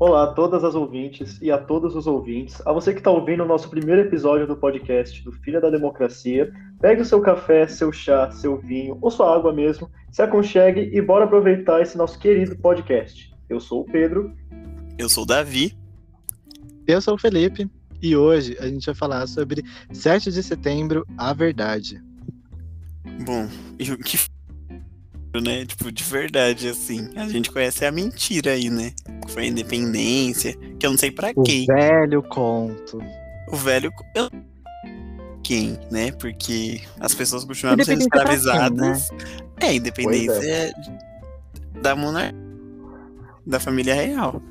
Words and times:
Olá 0.00 0.22
a 0.22 0.26
todas 0.28 0.62
as 0.62 0.76
ouvintes 0.76 1.40
e 1.42 1.50
a 1.50 1.58
todos 1.58 1.96
os 1.96 2.06
ouvintes. 2.06 2.62
A 2.64 2.72
você 2.72 2.92
que 2.92 3.00
está 3.00 3.10
ouvindo 3.10 3.42
o 3.42 3.46
nosso 3.46 3.68
primeiro 3.68 4.02
episódio 4.02 4.46
do 4.46 4.56
podcast 4.56 5.24
do 5.24 5.32
Filha 5.32 5.60
da 5.60 5.70
Democracia, 5.70 6.52
pegue 6.80 7.02
o 7.02 7.04
seu 7.04 7.20
café, 7.20 7.66
seu 7.66 7.90
chá, 7.90 8.30
seu 8.30 8.56
vinho 8.58 8.96
ou 9.02 9.10
sua 9.10 9.34
água 9.34 9.52
mesmo, 9.52 9.90
se 10.12 10.22
aconchegue 10.22 10.88
e 10.96 11.02
bora 11.02 11.24
aproveitar 11.24 11.82
esse 11.82 11.98
nosso 11.98 12.16
querido 12.16 12.56
podcast. 12.58 13.34
Eu 13.50 13.58
sou 13.58 13.80
o 13.80 13.84
Pedro. 13.84 14.32
Eu 14.96 15.08
sou 15.08 15.24
o 15.24 15.26
Davi. 15.26 15.76
Eu 16.86 17.00
sou 17.00 17.14
o 17.14 17.18
Felipe. 17.18 17.68
E 18.00 18.14
hoje 18.14 18.56
a 18.60 18.68
gente 18.68 18.86
vai 18.86 18.94
falar 18.94 19.26
sobre 19.26 19.64
7 19.92 20.30
de 20.30 20.44
setembro, 20.44 21.04
a 21.16 21.32
verdade. 21.32 22.00
Bom, 23.26 23.48
o 23.92 23.98
que 24.04 24.16
né? 25.40 25.64
Tipo, 25.64 25.90
de 25.90 26.04
verdade, 26.04 26.68
assim. 26.68 27.10
A 27.16 27.28
gente 27.28 27.50
conhece 27.50 27.84
a 27.84 27.92
mentira 27.92 28.52
aí, 28.52 28.70
né? 28.70 28.92
Que 29.24 29.32
foi 29.32 29.44
a 29.44 29.46
independência, 29.46 30.54
que 30.78 30.86
eu 30.86 30.90
não 30.90 30.98
sei 30.98 31.10
pra 31.10 31.32
quem. 31.32 31.64
O 31.64 31.66
velho 31.74 32.22
conto. 32.22 32.98
O 33.50 33.56
velho. 33.56 33.92
Eu... 34.14 34.28
Quem, 35.42 35.78
né? 35.90 36.12
Porque 36.12 36.80
as 37.00 37.14
pessoas 37.14 37.44
continuaram 37.44 37.82
sendo 37.84 38.00
escravizadas. 38.00 39.08
Quem, 39.10 39.18
né? 39.18 39.28
É, 39.60 39.74
independência 39.74 40.46
é. 40.46 40.72
da 41.80 41.96
monarquia. 41.96 42.38
Da 43.46 43.58
família 43.58 43.94
real. 43.94 44.42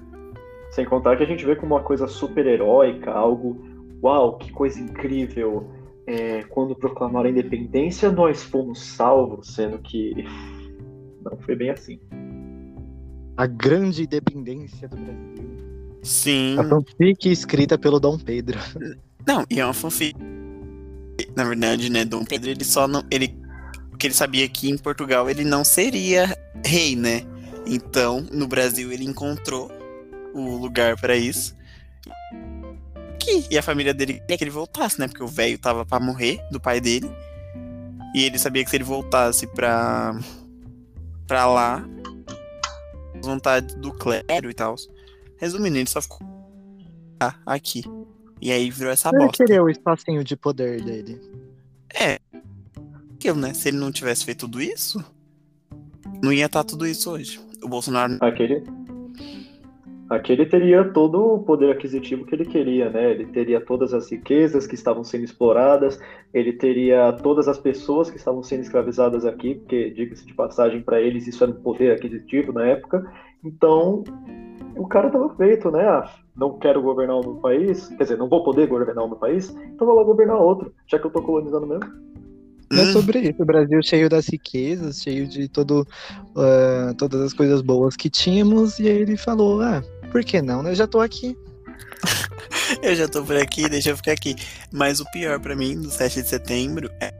Sem 0.72 0.86
contar 0.86 1.16
que 1.18 1.24
a 1.24 1.28
gente 1.28 1.46
vê 1.46 1.56
como 1.56 1.76
uma 1.76 1.84
coisa 1.84 2.08
super 2.08 2.46
heróica, 2.46 3.12
algo. 3.12 3.64
Uau, 4.02 4.38
que 4.38 4.52
coisa 4.52 4.80
incrível! 4.80 5.72
É, 6.06 6.44
quando 6.44 6.76
proclamaram 6.76 7.28
a 7.28 7.32
independência, 7.32 8.12
nós 8.12 8.44
fomos 8.44 8.82
salvos, 8.82 9.54
sendo 9.54 9.80
que 9.80 10.26
não 11.30 11.38
foi 11.38 11.56
bem 11.56 11.70
assim. 11.70 12.00
A 13.36 13.46
grande 13.46 14.04
independência 14.04 14.88
do 14.88 14.98
Brasil. 14.98 16.00
Sim. 16.04 16.58
A 16.60 16.64
fanfic 16.64 17.30
escrita 17.30 17.78
pelo 17.78 18.00
Dom 18.00 18.18
Pedro. 18.18 18.60
Não, 19.28 19.46
e 19.50 19.60
é 19.60 19.66
uma 19.66 19.74
fanfic. 19.74 20.16
Na 21.36 21.44
verdade, 21.44 21.90
né, 21.90 22.06
Dom 22.06 22.24
Pedro, 22.24 22.50
ele 22.50 22.64
só 22.64 22.88
não. 22.88 23.04
Ele, 23.12 23.38
porque 23.90 24.08
ele 24.08 24.14
sabia 24.14 24.48
que 24.48 24.70
em 24.70 24.78
Portugal 24.78 25.30
ele 25.30 25.44
não 25.44 25.64
seria 25.64 26.36
rei, 26.66 26.96
né? 26.96 27.24
Então, 27.66 28.26
no 28.32 28.48
Brasil, 28.48 28.92
ele 28.92 29.04
encontrou 29.04 29.70
o 30.34 30.56
lugar 30.58 30.96
para 31.00 31.16
isso. 31.16 31.56
Que, 33.20 33.46
e 33.52 33.58
a 33.58 33.62
família 33.62 33.94
dele 33.94 34.14
queria 34.14 34.38
que 34.38 34.44
ele 34.44 34.52
voltasse, 34.52 35.00
né? 35.00 35.08
Porque 35.08 35.24
o 35.24 35.28
velho 35.28 35.58
tava 35.58 35.86
para 35.86 36.00
morrer 36.00 36.40
do 36.52 36.60
pai 36.60 36.80
dele. 36.80 37.12
E 38.16 38.24
ele 38.24 38.40
sabia 38.40 38.64
que 38.64 38.70
se 38.70 38.78
ele 38.78 38.84
voltasse 38.84 39.46
pra, 39.48 40.18
pra 41.28 41.46
lá, 41.46 41.84
vontade 43.22 43.76
do 43.76 43.92
clero 43.92 44.50
e 44.50 44.54
tal. 44.54 44.76
Resumindo, 45.38 45.78
ele 45.78 45.90
só 45.90 46.02
ficou 46.02 46.20
aqui. 47.46 47.84
E 48.42 48.52
aí 48.52 48.70
virou 48.70 48.92
essa 48.92 49.10
ele 49.10 49.18
bosta. 49.18 49.44
Ele 49.44 49.48
queria 49.48 49.64
o 49.64 49.70
espacinho 49.70 50.24
de 50.24 50.36
poder 50.36 50.84
dele. 50.84 51.20
É. 51.94 52.20
Aquilo, 53.14 53.40
né? 53.40 53.54
Se 53.54 53.70
ele 53.70 53.78
não 53.78 53.92
tivesse 53.92 54.24
feito 54.24 54.42
tudo 54.42 54.62
isso, 54.62 55.04
não 56.22 56.32
ia 56.32 56.46
estar 56.46 56.64
tudo 56.64 56.86
isso 56.86 57.12
hoje. 57.12 57.40
O 57.64 57.68
Bolsonaro. 57.68 58.18
Aquele. 58.22 58.64
Aquele 60.10 60.46
teria 60.46 60.86
todo 60.86 61.36
o 61.36 61.40
poder 61.44 61.72
aquisitivo 61.72 62.26
que 62.26 62.34
ele 62.34 62.46
queria, 62.46 62.90
né? 62.90 63.12
Ele 63.12 63.26
teria 63.26 63.60
todas 63.60 63.94
as 63.94 64.10
riquezas 64.10 64.66
que 64.66 64.76
estavam 64.76 65.04
sendo 65.04 65.26
exploradas, 65.26 66.00
ele 66.34 66.54
teria 66.54 67.12
todas 67.12 67.48
as 67.50 67.58
pessoas 67.58 68.10
que 68.10 68.16
estavam 68.16 68.42
sendo 68.42 68.62
escravizadas 68.62 69.26
aqui, 69.26 69.56
porque, 69.56 69.90
diga-se 69.90 70.26
de 70.26 70.34
passagem, 70.34 70.82
para 70.82 71.02
eles 71.02 71.28
isso 71.28 71.44
era 71.44 71.52
um 71.52 71.62
poder 71.62 71.92
aquisitivo 71.92 72.54
na 72.54 72.66
época. 72.66 73.06
Então, 73.44 74.06
o 74.78 74.88
cara 74.88 75.08
estava 75.08 75.36
feito, 75.36 75.70
né? 75.72 75.86
Ah, 75.86 76.10
não 76.36 76.58
quero 76.58 76.82
governar 76.82 77.18
o 77.18 77.22
meu 77.22 77.36
país, 77.36 77.88
quer 77.90 78.04
dizer, 78.04 78.18
não 78.18 78.30
vou 78.30 78.44
poder 78.44 78.68
governar 78.68 79.04
o 79.04 79.10
meu 79.10 79.18
país, 79.18 79.50
então 79.74 79.88
vou 79.88 79.96
lá 79.96 80.04
governar 80.04 80.38
outro, 80.38 80.74
já 80.86 80.98
que 80.98 81.06
eu 81.06 81.12
tô 81.12 81.22
colonizando 81.22 81.68
mesmo. 81.68 82.08
É 82.70 82.86
sobre 82.92 83.20
isso, 83.22 83.42
o 83.42 83.46
Brasil 83.46 83.80
cheio 83.82 84.10
das 84.10 84.28
riquezas, 84.28 85.02
cheio 85.02 85.26
de 85.26 85.48
todo, 85.48 85.88
uh, 86.36 86.94
todas 86.98 87.22
as 87.22 87.34
coisas 87.34 87.62
boas 87.62 87.96
que 87.96 88.10
tínhamos, 88.10 88.78
e 88.78 88.90
aí 88.90 88.98
ele 88.98 89.16
falou, 89.16 89.62
ah, 89.62 89.82
por 90.12 90.24
que 90.24 90.42
não? 90.42 90.64
Né? 90.64 90.72
Eu 90.72 90.76
já 90.76 90.88
tô 90.88 91.00
aqui. 91.00 91.38
eu 92.82 92.96
já 92.96 93.08
tô 93.08 93.24
por 93.24 93.38
aqui, 93.38 93.68
deixa 93.70 93.92
eu 93.92 93.98
ficar 93.98 94.14
aqui. 94.14 94.36
Mas 94.72 95.00
o 95.00 95.06
pior 95.12 95.40
para 95.40 95.56
mim 95.56 95.80
do 95.80 95.90
7 95.90 96.22
de 96.22 96.30
setembro 96.30 96.90
é 97.00 97.14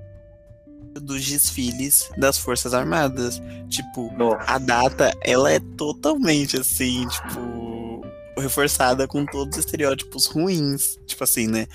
dos 1.00 1.26
desfiles 1.26 2.10
das 2.18 2.38
Forças 2.38 2.74
Armadas. 2.74 3.42
Tipo, 3.70 4.12
Nossa. 4.18 4.52
a 4.52 4.58
data, 4.58 5.12
ela 5.24 5.52
é 5.52 5.60
totalmente 5.78 6.58
assim, 6.58 7.08
tipo, 7.08 8.06
reforçada 8.38 9.08
com 9.08 9.26
todos 9.26 9.58
os 9.58 9.66
estereótipos 9.66 10.26
ruins. 10.26 10.98
Tipo 11.06 11.24
assim, 11.24 11.48
né? 11.48 11.68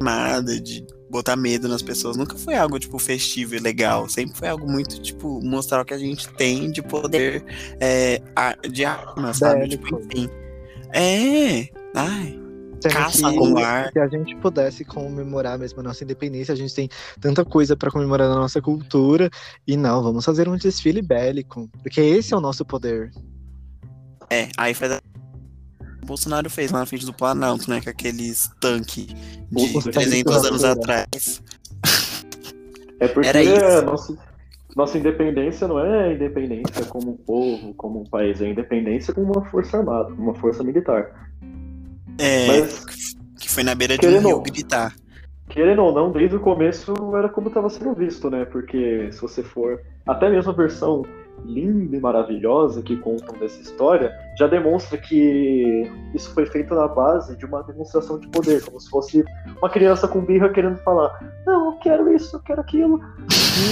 Armada, 0.00 0.60
de 0.60 0.86
botar 1.10 1.36
medo 1.36 1.68
nas 1.68 1.82
pessoas. 1.82 2.16
Nunca 2.16 2.36
foi 2.36 2.56
algo, 2.56 2.78
tipo, 2.78 2.98
festivo 2.98 3.54
e 3.54 3.58
legal. 3.58 4.08
Sempre 4.08 4.36
foi 4.36 4.48
algo 4.48 4.70
muito, 4.70 5.00
tipo, 5.00 5.40
mostrar 5.42 5.82
o 5.82 5.84
que 5.84 5.94
a 5.94 5.98
gente 5.98 6.28
tem 6.34 6.70
de 6.70 6.82
poder 6.82 7.44
é, 7.80 8.20
de 8.68 8.84
arma, 8.84 9.32
sabe? 9.32 9.68
Tipo, 9.68 10.00
enfim. 10.00 10.28
É. 10.92 11.68
Ai. 11.94 12.38
Sendo 12.80 12.92
caça 12.92 13.32
no 13.32 13.58
ar. 13.58 13.90
Se 13.92 13.98
a 13.98 14.06
gente 14.06 14.36
pudesse 14.36 14.84
comemorar 14.84 15.58
mesmo 15.58 15.80
a 15.80 15.82
nossa 15.82 16.04
independência, 16.04 16.52
a 16.52 16.56
gente 16.56 16.74
tem 16.74 16.88
tanta 17.20 17.44
coisa 17.44 17.76
para 17.76 17.90
comemorar 17.90 18.28
na 18.28 18.36
nossa 18.36 18.62
cultura. 18.62 19.28
E 19.66 19.76
não, 19.76 20.02
vamos 20.02 20.24
fazer 20.24 20.48
um 20.48 20.56
desfile 20.56 21.02
bélico. 21.02 21.68
Porque 21.82 22.00
esse 22.00 22.32
é 22.32 22.36
o 22.36 22.40
nosso 22.40 22.64
poder. 22.64 23.10
É, 24.30 24.48
aí 24.56 24.74
faz 24.74 24.92
a 24.92 25.00
Bolsonaro 26.08 26.48
fez 26.48 26.72
lá 26.72 26.80
na 26.80 26.86
frente 26.86 27.04
do 27.04 27.12
Planalto, 27.12 27.70
né? 27.70 27.80
Com 27.82 27.90
aqueles 27.90 28.50
tanques 28.60 29.06
de 29.06 29.90
300 29.92 30.44
anos 30.46 30.64
atrás. 30.64 31.42
É 32.98 33.06
porque 33.06 33.28
Era 33.28 33.42
isso. 33.42 33.82
Nossa, 33.84 34.18
nossa 34.74 34.98
independência 34.98 35.68
não 35.68 35.78
é 35.78 36.14
independência 36.14 36.84
como 36.86 37.10
um 37.10 37.16
povo, 37.16 37.74
como 37.74 38.00
um 38.00 38.04
país, 38.04 38.40
é 38.40 38.48
independência 38.48 39.12
como 39.14 39.32
uma 39.32 39.44
força 39.50 39.76
armada, 39.76 40.12
uma 40.14 40.34
força 40.34 40.64
militar. 40.64 41.28
É, 42.18 42.46
Mas, 42.48 42.84
que 43.38 43.50
foi 43.50 43.62
na 43.62 43.74
beira 43.74 43.96
de 43.96 44.06
um 44.06 44.18
rio 44.18 44.40
gritar. 44.40 44.94
Querendo 45.48 45.82
ou 45.82 45.94
não, 45.94 46.10
desde 46.10 46.36
o 46.36 46.40
começo 46.40 46.94
era 47.16 47.28
como 47.28 47.48
estava 47.48 47.70
sendo 47.70 47.94
visto, 47.94 48.28
né? 48.28 48.44
Porque 48.46 49.10
se 49.12 49.20
você 49.20 49.42
for. 49.42 49.80
Até 50.06 50.28
mesmo 50.28 50.50
a 50.50 50.54
versão 50.54 51.02
linda 51.44 51.96
e 51.96 52.00
maravilhosa 52.00 52.82
que 52.82 52.96
contam 52.96 53.38
dessa 53.38 53.60
história 53.60 54.12
já 54.36 54.46
demonstra 54.46 54.98
que 54.98 55.90
isso 56.14 56.32
foi 56.34 56.46
feito 56.46 56.74
na 56.74 56.86
base 56.88 57.36
de 57.36 57.44
uma 57.44 57.62
demonstração 57.62 58.18
de 58.18 58.28
poder, 58.28 58.64
como 58.64 58.80
se 58.80 58.88
fosse 58.88 59.24
uma 59.58 59.70
criança 59.70 60.06
com 60.06 60.24
birra 60.24 60.48
querendo 60.50 60.78
falar: 60.78 61.10
Não, 61.46 61.72
eu 61.72 61.78
quero 61.78 62.12
isso, 62.14 62.36
eu 62.36 62.40
quero 62.40 62.60
aquilo. 62.60 63.00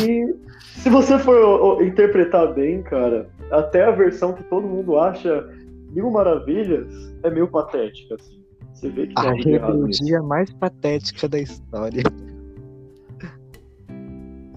E 0.04 0.34
se 0.80 0.88
você 0.90 1.18
for 1.18 1.82
interpretar 1.82 2.52
bem, 2.54 2.82
cara, 2.82 3.28
até 3.50 3.84
a 3.84 3.90
versão 3.90 4.32
que 4.32 4.42
todo 4.44 4.66
mundo 4.66 4.98
acha 4.98 5.48
mil 5.90 6.10
maravilhas 6.10 7.14
é 7.22 7.30
meio 7.30 7.48
patética, 7.48 8.16
assim. 8.16 8.44
Você 8.74 8.90
vê 8.90 9.06
que 9.06 9.14
a 9.16 9.32
rebeldia 9.32 10.22
mais 10.22 10.52
patética 10.52 11.26
da 11.28 11.38
história. 11.38 12.02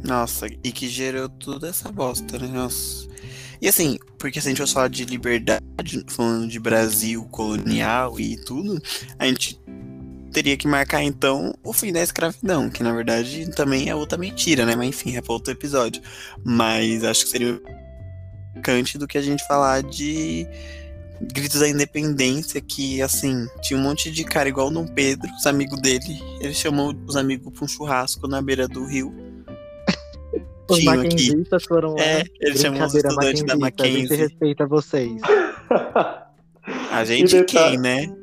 Nossa, 0.10 0.48
e 0.48 0.72
que 0.72 0.90
gerou 0.90 1.30
toda 1.30 1.70
essa 1.70 1.92
bosta, 1.92 2.40
né? 2.40 2.48
Nossa. 2.48 3.08
E 3.62 3.68
assim, 3.68 4.00
porque 4.18 4.42
se 4.42 4.48
a 4.48 4.50
gente 4.50 4.58
fosse 4.58 4.74
falar 4.74 4.88
de 4.88 5.06
liberdade, 5.06 5.64
falando 6.08 6.48
de 6.48 6.60
Brasil 6.60 7.24
colonial 7.26 8.20
e 8.20 8.36
tudo, 8.36 8.82
a 9.20 9.28
gente 9.28 9.62
teria 10.34 10.58
que 10.58 10.68
marcar 10.68 11.04
então 11.04 11.54
o 11.64 11.72
fim 11.72 11.94
da 11.94 12.02
escravidão, 12.02 12.72
que 12.72 12.82
na 12.82 12.92
verdade 12.92 13.52
também 13.52 13.88
é 13.88 13.94
outra 13.94 14.18
mentira, 14.18 14.66
né? 14.66 14.76
Mas 14.76 14.88
enfim, 14.88 15.16
é 15.16 15.22
para 15.22 15.32
outro 15.32 15.54
episódio. 15.54 16.02
Mas 16.44 17.04
acho 17.04 17.26
que 17.26 17.30
seria 17.30 17.62
marcante 18.56 18.98
do 18.98 19.06
que 19.06 19.18
a 19.18 19.22
gente 19.22 19.46
falar 19.46 19.84
de 19.84 20.48
gritos 21.22 21.60
da 21.60 21.70
independência, 21.70 22.60
que 22.60 23.00
assim, 23.00 23.48
tinha 23.62 23.80
um 23.80 23.84
monte 23.84 24.10
de 24.10 24.24
cara 24.24 24.50
igual 24.50 24.70
o 24.70 24.72
Dom 24.72 24.88
Pedro, 24.88 25.30
os 25.38 25.46
amigos 25.46 25.80
dele. 25.80 26.20
Ele 26.42 26.54
chamou 26.56 26.96
os 27.06 27.16
amigos 27.16 27.54
para 27.54 27.66
um 27.66 27.68
churrasco 27.68 28.28
na 28.28 28.42
beira 28.42 28.68
do 28.68 28.86
rio 28.86 29.29
os 30.74 30.84
maquinzistas 30.84 31.64
foram 31.64 31.96
lá. 31.96 32.02
É, 32.02 32.24
ele 32.40 32.58
chamou 32.58 32.84
os 32.84 32.96
estudantes 32.96 33.44
da 33.44 33.58
Mackenzie. 33.58 33.96
A 33.96 34.08
gente 34.08 34.16
respeita 34.16 34.66
vocês. 34.68 35.22
A 36.92 37.04
gente 37.04 37.36
detalhe, 37.36 37.72
quem, 37.72 37.78
né? 37.80 38.16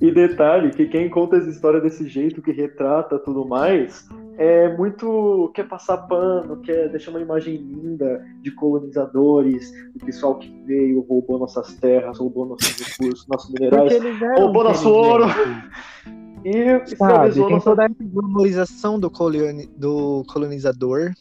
e 0.00 0.10
detalhe, 0.10 0.70
que 0.70 0.86
quem 0.86 1.08
conta 1.08 1.36
essa 1.36 1.50
história 1.50 1.80
desse 1.80 2.08
jeito, 2.08 2.40
que 2.42 2.52
retrata 2.52 3.18
tudo 3.18 3.46
mais, 3.46 4.08
é 4.38 4.74
muito. 4.76 5.50
quer 5.54 5.68
passar 5.68 5.98
pano, 5.98 6.60
quer 6.60 6.88
deixar 6.88 7.10
uma 7.10 7.20
imagem 7.20 7.56
linda 7.56 8.24
de 8.40 8.50
colonizadores, 8.50 9.70
do 9.94 10.04
pessoal 10.04 10.38
que 10.38 10.48
veio, 10.64 11.00
roubou 11.02 11.38
nossas 11.38 11.74
terras, 11.74 12.18
roubou 12.18 12.46
nossos 12.46 12.78
recursos, 12.78 13.26
nossos 13.28 13.50
minerais, 13.52 13.92
roubou 14.36 14.64
nosso 14.64 14.88
ouro. 14.88 15.24
E 16.44 16.96
Sabe, 16.96 17.34
tem 17.34 17.50
nossa... 17.50 17.70
toda 17.70 17.84
a 17.86 17.88
glamorização 17.88 19.00
do, 19.00 19.10
coloni... 19.10 19.66
do 19.76 20.22
colonizador. 20.28 21.14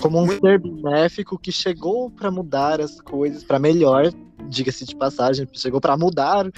como 0.00 0.18
um 0.18 0.26
muito... 0.26 0.46
ser 0.46 0.60
benéfico 0.60 1.38
que 1.38 1.50
chegou 1.50 2.10
para 2.10 2.30
mudar 2.30 2.80
as 2.80 3.00
coisas 3.00 3.42
para 3.42 3.58
melhor, 3.58 4.12
diga-se 4.48 4.84
de 4.84 4.94
passagem, 4.94 5.48
chegou 5.54 5.80
para 5.80 5.96
mudar 5.96 6.50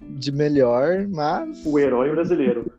de 0.00 0.32
melhor, 0.32 1.06
mas 1.06 1.64
o 1.66 1.78
herói 1.78 2.10
brasileiro. 2.10 2.72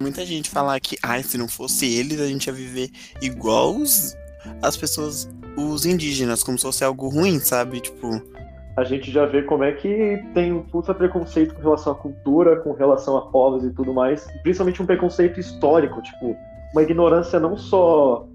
Muita 0.00 0.24
gente 0.24 0.50
falar 0.50 0.80
que, 0.80 0.96
ai, 1.02 1.22
se 1.22 1.36
não 1.36 1.46
fosse 1.46 1.86
eles, 1.86 2.20
a 2.20 2.26
gente 2.26 2.46
ia 2.46 2.52
viver 2.52 2.90
igual 3.20 3.76
os, 3.76 4.16
as 4.62 4.76
pessoas, 4.76 5.28
os 5.56 5.84
indígenas, 5.86 6.42
como 6.42 6.58
se 6.58 6.64
fosse 6.64 6.82
algo 6.84 7.08
ruim, 7.08 7.38
sabe? 7.38 7.80
Tipo, 7.80 8.20
a 8.76 8.84
gente 8.84 9.10
já 9.10 9.24
vê 9.24 9.42
como 9.42 9.62
é 9.62 9.72
que 9.72 10.22
tem 10.34 10.52
um 10.52 10.62
puta 10.62 10.92
preconceito 10.92 11.54
com 11.54 11.62
relação 11.62 11.92
à 11.92 11.96
cultura, 11.96 12.56
com 12.56 12.72
relação 12.72 13.16
a 13.16 13.22
povos 13.22 13.64
e 13.64 13.70
tudo 13.70 13.94
mais, 13.94 14.26
principalmente 14.42 14.82
um 14.82 14.86
preconceito 14.86 15.38
histórico, 15.38 16.02
tipo, 16.02 16.36
uma 16.72 16.82
ignorância 16.82 17.38
não 17.38 17.56
só 17.56 18.28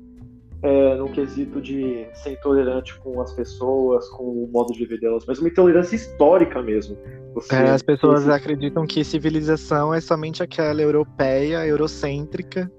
é, 0.61 0.95
no 0.95 1.09
quesito 1.09 1.61
de 1.61 2.07
ser 2.13 2.31
intolerante 2.31 2.97
com 2.99 3.21
as 3.21 3.33
pessoas, 3.33 4.07
com 4.09 4.23
o 4.23 4.49
modo 4.51 4.73
de 4.73 4.85
vida 4.85 4.97
delas, 4.97 5.25
mas 5.27 5.39
uma 5.39 5.49
intolerância 5.49 5.95
histórica 5.95 6.61
mesmo. 6.61 6.97
Você, 7.33 7.55
é, 7.55 7.69
as 7.71 7.81
pessoas 7.81 8.27
acreditam 8.27 8.85
que 8.85 9.03
civilização 9.03 9.93
é 9.93 9.99
somente 9.99 10.41
aquela 10.41 10.81
europeia, 10.81 11.65
eurocêntrica, 11.65 12.71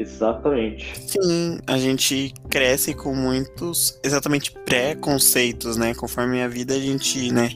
Exatamente. 0.00 0.98
Sim, 1.06 1.58
a 1.66 1.76
gente 1.76 2.32
cresce 2.48 2.94
com 2.94 3.14
muitos 3.14 4.00
exatamente 4.02 4.50
preconceitos, 4.64 5.76
né? 5.76 5.92
Conforme 5.92 6.42
a 6.42 6.48
vida 6.48 6.72
a 6.72 6.78
gente, 6.78 7.30
né, 7.30 7.50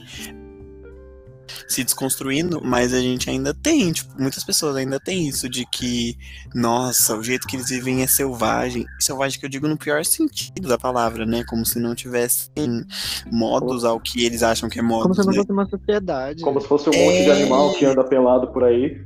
se 1.67 1.83
desconstruindo, 1.83 2.61
mas 2.63 2.93
a 2.93 3.01
gente 3.01 3.31
ainda 3.31 3.51
tem, 3.51 3.91
tipo, 3.91 4.13
muitas 4.21 4.43
pessoas 4.43 4.75
ainda 4.75 4.99
têm 4.99 5.27
isso 5.27 5.49
de 5.49 5.65
que, 5.65 6.15
nossa, 6.53 7.17
o 7.17 7.23
jeito 7.23 7.47
que 7.47 7.55
eles 7.55 7.69
vivem 7.69 8.03
é 8.03 8.07
selvagem. 8.07 8.85
Selvagem 8.99 9.39
que 9.39 9.47
eu 9.47 9.49
digo 9.49 9.67
no 9.67 9.75
pior 9.75 10.05
sentido 10.05 10.67
da 10.67 10.77
palavra, 10.77 11.25
né? 11.25 11.43
Como 11.45 11.65
se 11.65 11.79
não 11.79 11.95
tivessem 11.95 12.85
modos 13.31 13.83
ao 13.83 13.99
que 13.99 14.23
eles 14.23 14.43
acham 14.43 14.69
que 14.69 14.77
é 14.77 14.83
modos. 14.83 15.01
Como 15.03 15.15
se 15.15 15.21
não 15.21 15.33
né? 15.33 15.39
fosse 15.39 15.51
uma 15.51 15.65
sociedade. 15.65 16.43
Como 16.43 16.61
se 16.61 16.67
fosse 16.67 16.89
um 16.91 16.93
é... 16.93 17.05
monte 17.05 17.23
de 17.23 17.31
animal 17.31 17.73
que 17.73 17.85
anda 17.85 18.03
pelado 18.03 18.49
por 18.49 18.63
aí. 18.63 19.03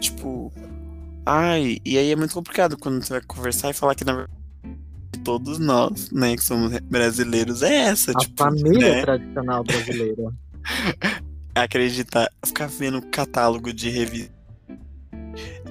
Tipo, 0.00 0.52
Ai, 1.26 1.78
e 1.84 1.98
aí 1.98 2.12
é 2.12 2.16
muito 2.16 2.32
complicado 2.32 2.78
quando 2.78 3.02
você 3.02 3.14
vai 3.14 3.22
conversar 3.26 3.70
e 3.70 3.74
falar 3.74 3.96
que 3.96 4.04
na 4.04 4.12
verdade 4.12 4.36
todos 5.24 5.58
nós, 5.58 6.12
né, 6.12 6.36
que 6.36 6.44
somos 6.44 6.78
brasileiros, 6.82 7.62
é 7.62 7.74
essa. 7.88 8.12
A 8.12 8.14
tipo, 8.14 8.34
família 8.36 8.94
né? 8.94 9.02
tradicional 9.02 9.64
brasileira. 9.66 10.32
Acreditar, 11.52 12.30
ficar 12.44 12.68
vendo 12.68 13.02
catálogo 13.02 13.72
de 13.72 13.90
revista 13.90 14.36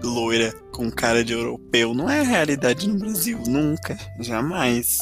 loira 0.03 0.53
com 0.71 0.91
cara 0.91 1.23
de 1.23 1.33
europeu 1.33 1.93
não 1.93 2.09
é 2.09 2.21
realidade 2.21 2.87
no 2.87 2.99
Brasil, 2.99 3.39
nunca, 3.47 3.97
jamais. 4.19 4.97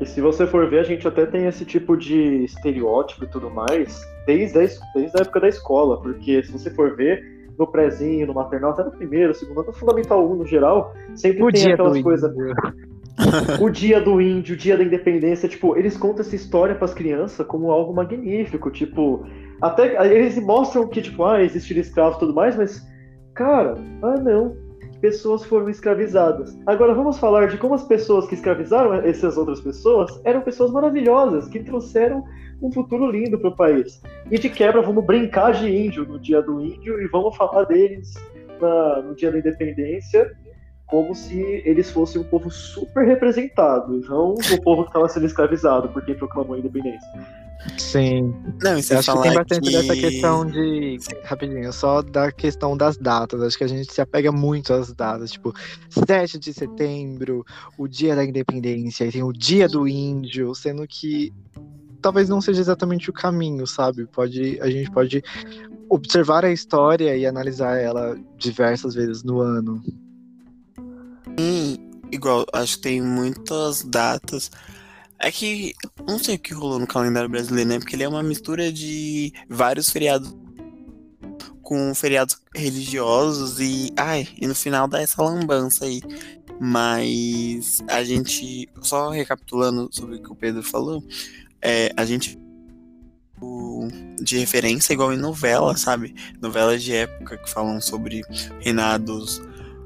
E 0.00 0.06
se 0.06 0.20
você 0.20 0.46
for 0.46 0.70
ver, 0.70 0.80
a 0.80 0.84
gente 0.84 1.06
até 1.06 1.26
tem 1.26 1.46
esse 1.46 1.64
tipo 1.64 1.96
de 1.96 2.44
estereótipo 2.44 3.24
e 3.24 3.28
tudo 3.28 3.50
mais 3.50 4.00
desde 4.26 4.58
a, 4.58 4.66
desde 4.94 5.18
a 5.18 5.22
época 5.22 5.40
da 5.40 5.48
escola, 5.48 6.00
porque 6.00 6.42
se 6.42 6.52
você 6.52 6.70
for 6.70 6.96
ver, 6.96 7.39
no 7.60 7.66
prézinho, 7.66 8.26
no 8.26 8.34
maternal, 8.34 8.70
até 8.70 8.82
no 8.82 8.90
primeiro, 8.90 9.34
segundo, 9.34 9.62
no 9.62 9.72
fundamental 9.72 10.26
1 10.26 10.34
no 10.34 10.46
geral, 10.46 10.94
sempre 11.14 11.42
o 11.42 11.52
tem 11.52 11.72
aquelas 11.72 12.00
coisas. 12.00 12.32
o 13.60 13.68
dia 13.68 14.00
do 14.00 14.18
índio, 14.18 14.54
o 14.54 14.58
dia 14.58 14.78
da 14.78 14.82
independência, 14.82 15.46
tipo, 15.46 15.76
eles 15.76 15.96
contam 15.96 16.20
essa 16.20 16.34
história 16.34 16.74
para 16.74 16.86
as 16.86 16.94
crianças 16.94 17.46
como 17.46 17.70
algo 17.70 17.92
magnífico, 17.92 18.70
tipo, 18.70 19.26
até 19.60 19.94
eles 20.10 20.38
mostram 20.42 20.88
que, 20.88 21.02
tipo, 21.02 21.22
ah, 21.22 21.42
existiram 21.42 21.82
escravos 21.82 22.16
e 22.16 22.20
tudo 22.20 22.34
mais, 22.34 22.56
mas, 22.56 22.82
cara, 23.34 23.74
ah 24.02 24.16
não, 24.16 24.56
pessoas 25.02 25.44
foram 25.44 25.68
escravizadas. 25.68 26.58
Agora 26.66 26.94
vamos 26.94 27.18
falar 27.18 27.48
de 27.48 27.58
como 27.58 27.74
as 27.74 27.84
pessoas 27.84 28.26
que 28.26 28.34
escravizaram 28.34 28.94
essas 28.94 29.36
outras 29.36 29.60
pessoas 29.60 30.18
eram 30.24 30.40
pessoas 30.40 30.70
maravilhosas, 30.70 31.46
que 31.48 31.60
trouxeram 31.60 32.24
um 32.60 32.70
futuro 32.70 33.10
lindo 33.10 33.38
para 33.38 33.48
o 33.48 33.56
país. 33.56 34.00
E 34.30 34.38
de 34.38 34.48
quebra, 34.50 34.82
vamos 34.82 35.04
brincar 35.04 35.52
de 35.52 35.68
índio 35.68 36.04
no 36.04 36.18
dia 36.18 36.42
do 36.42 36.60
índio 36.60 37.00
e 37.00 37.08
vamos 37.08 37.36
falar 37.36 37.64
deles 37.64 38.14
na, 38.60 39.02
no 39.02 39.14
dia 39.14 39.30
da 39.30 39.38
independência 39.38 40.30
como 40.90 41.14
se 41.14 41.40
eles 41.64 41.88
fossem 41.90 42.20
um 42.20 42.24
povo 42.24 42.50
super 42.50 43.06
representado, 43.06 44.00
não 44.00 44.34
o 44.34 44.62
povo 44.62 44.82
que 44.82 44.88
estava 44.88 45.08
sendo 45.08 45.24
escravizado 45.24 45.88
por 45.90 46.04
quem 46.04 46.16
proclamou 46.16 46.56
a 46.56 46.58
independência. 46.58 47.08
Sim. 47.78 48.34
Não, 48.62 48.76
e 48.76 48.78
acho 48.78 49.12
que 49.12 49.22
tem 49.22 49.34
bastante 49.34 49.60
que... 49.60 49.76
dessa 49.76 49.94
questão 49.94 50.46
de. 50.46 50.98
Rapidinho, 51.24 51.72
só 51.72 52.00
da 52.02 52.32
questão 52.32 52.76
das 52.76 52.96
datas. 52.96 53.42
Acho 53.42 53.58
que 53.58 53.64
a 53.64 53.68
gente 53.68 53.92
se 53.92 54.00
apega 54.00 54.32
muito 54.32 54.72
às 54.72 54.92
datas. 54.92 55.30
Tipo, 55.30 55.52
7 55.90 56.38
de 56.38 56.54
setembro, 56.54 57.44
o 57.78 57.86
dia 57.86 58.16
da 58.16 58.24
independência, 58.24 59.04
e 59.04 59.12
tem 59.12 59.22
o 59.22 59.32
dia 59.32 59.68
do 59.68 59.86
índio, 59.86 60.54
sendo 60.54 60.86
que 60.88 61.32
talvez 62.00 62.28
não 62.28 62.40
seja 62.40 62.60
exatamente 62.60 63.10
o 63.10 63.12
caminho, 63.12 63.66
sabe? 63.66 64.06
Pode, 64.06 64.60
a 64.60 64.70
gente 64.70 64.90
pode 64.90 65.22
observar 65.88 66.44
a 66.44 66.52
história 66.52 67.16
e 67.16 67.26
analisar 67.26 67.76
ela 67.76 68.18
diversas 68.36 68.94
vezes 68.94 69.22
no 69.22 69.40
ano. 69.40 69.82
Hum, 71.38 71.76
igual, 72.12 72.46
acho 72.52 72.76
que 72.76 72.82
tem 72.82 73.02
muitas 73.02 73.82
datas. 73.82 74.50
É 75.18 75.30
que 75.30 75.74
não 76.08 76.18
sei 76.18 76.36
o 76.36 76.38
que 76.38 76.54
rolou 76.54 76.78
no 76.78 76.86
calendário 76.86 77.28
brasileiro, 77.28 77.68
né? 77.68 77.78
Porque 77.78 77.94
ele 77.94 78.04
é 78.04 78.08
uma 78.08 78.22
mistura 78.22 78.72
de 78.72 79.32
vários 79.48 79.90
feriados 79.90 80.34
com 81.70 81.94
feriados 81.94 82.36
religiosos 82.52 83.60
e 83.60 83.92
ai, 83.96 84.26
e 84.40 84.46
no 84.46 84.56
final 84.56 84.88
dá 84.88 85.00
essa 85.00 85.22
lambança 85.22 85.84
aí. 85.84 86.00
Mas 86.60 87.82
a 87.88 88.02
gente, 88.02 88.68
só 88.82 89.08
recapitulando 89.10 89.88
sobre 89.92 90.16
o 90.16 90.22
que 90.22 90.32
o 90.32 90.34
Pedro 90.34 90.62
falou, 90.62 91.02
é, 91.62 91.92
a 91.96 92.04
gente 92.04 92.38
de 94.22 94.38
referência 94.38 94.92
igual 94.92 95.12
em 95.12 95.16
novela, 95.16 95.76
sabe? 95.76 96.14
Novelas 96.40 96.82
de 96.82 96.94
época 96.94 97.38
que 97.38 97.50
falam 97.50 97.80
sobre 97.80 98.22
reinados 98.60 99.40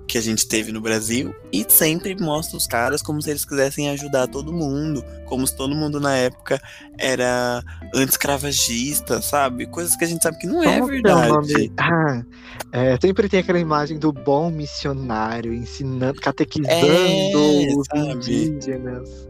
que 0.07 0.19
a 0.19 0.21
gente 0.21 0.47
teve 0.47 0.71
no 0.71 0.81
Brasil 0.81 1.35
e 1.53 1.65
sempre 1.69 2.15
mostra 2.21 2.57
os 2.57 2.67
caras 2.67 3.03
como 3.03 3.21
se 3.23 3.31
eles 3.31 3.45
quisessem 3.45 3.89
ajudar 3.91 4.27
todo 4.27 4.53
mundo, 4.53 5.03
como 5.27 5.47
se 5.47 5.57
todo 5.57 5.75
mundo 5.75 5.99
na 5.99 6.15
época 6.17 6.61
era 6.99 7.63
anti-escravagista, 7.95 9.23
sabe? 9.23 9.67
Coisas 9.67 9.97
que 9.97 10.05
a 10.05 10.09
gente 10.09 10.23
sabe 10.23 10.39
que 10.39 10.47
não 10.47 10.63
é 10.63 10.79
como 10.79 10.91
é 10.91 10.93
verdade. 10.93 11.73
Ah, 11.79 12.23
é, 12.73 12.99
sempre 13.01 13.29
tem 13.29 13.41
aquela 13.41 13.59
imagem 13.59 13.99
do 13.99 14.13
bom 14.13 14.51
missionário 14.51 15.53
ensinando, 15.53 16.21
catequizando 16.21 16.73
é, 16.73 17.75
os 17.77 17.87
sabe? 17.87 18.13
indígenas. 18.13 19.29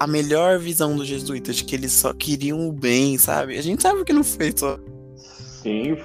A 0.00 0.06
melhor 0.06 0.58
visão 0.58 0.96
dos 0.96 1.06
jesuítas, 1.06 1.56
de 1.56 1.64
que 1.64 1.74
eles 1.74 1.92
só 1.92 2.12
queriam 2.12 2.68
o 2.68 2.72
bem, 2.72 3.18
sabe? 3.18 3.58
A 3.58 3.62
gente 3.62 3.82
sabe 3.82 4.04
que 4.04 4.12
não 4.12 4.24
foi 4.24 4.52
só. 4.56 4.78
Sim, 5.16 5.96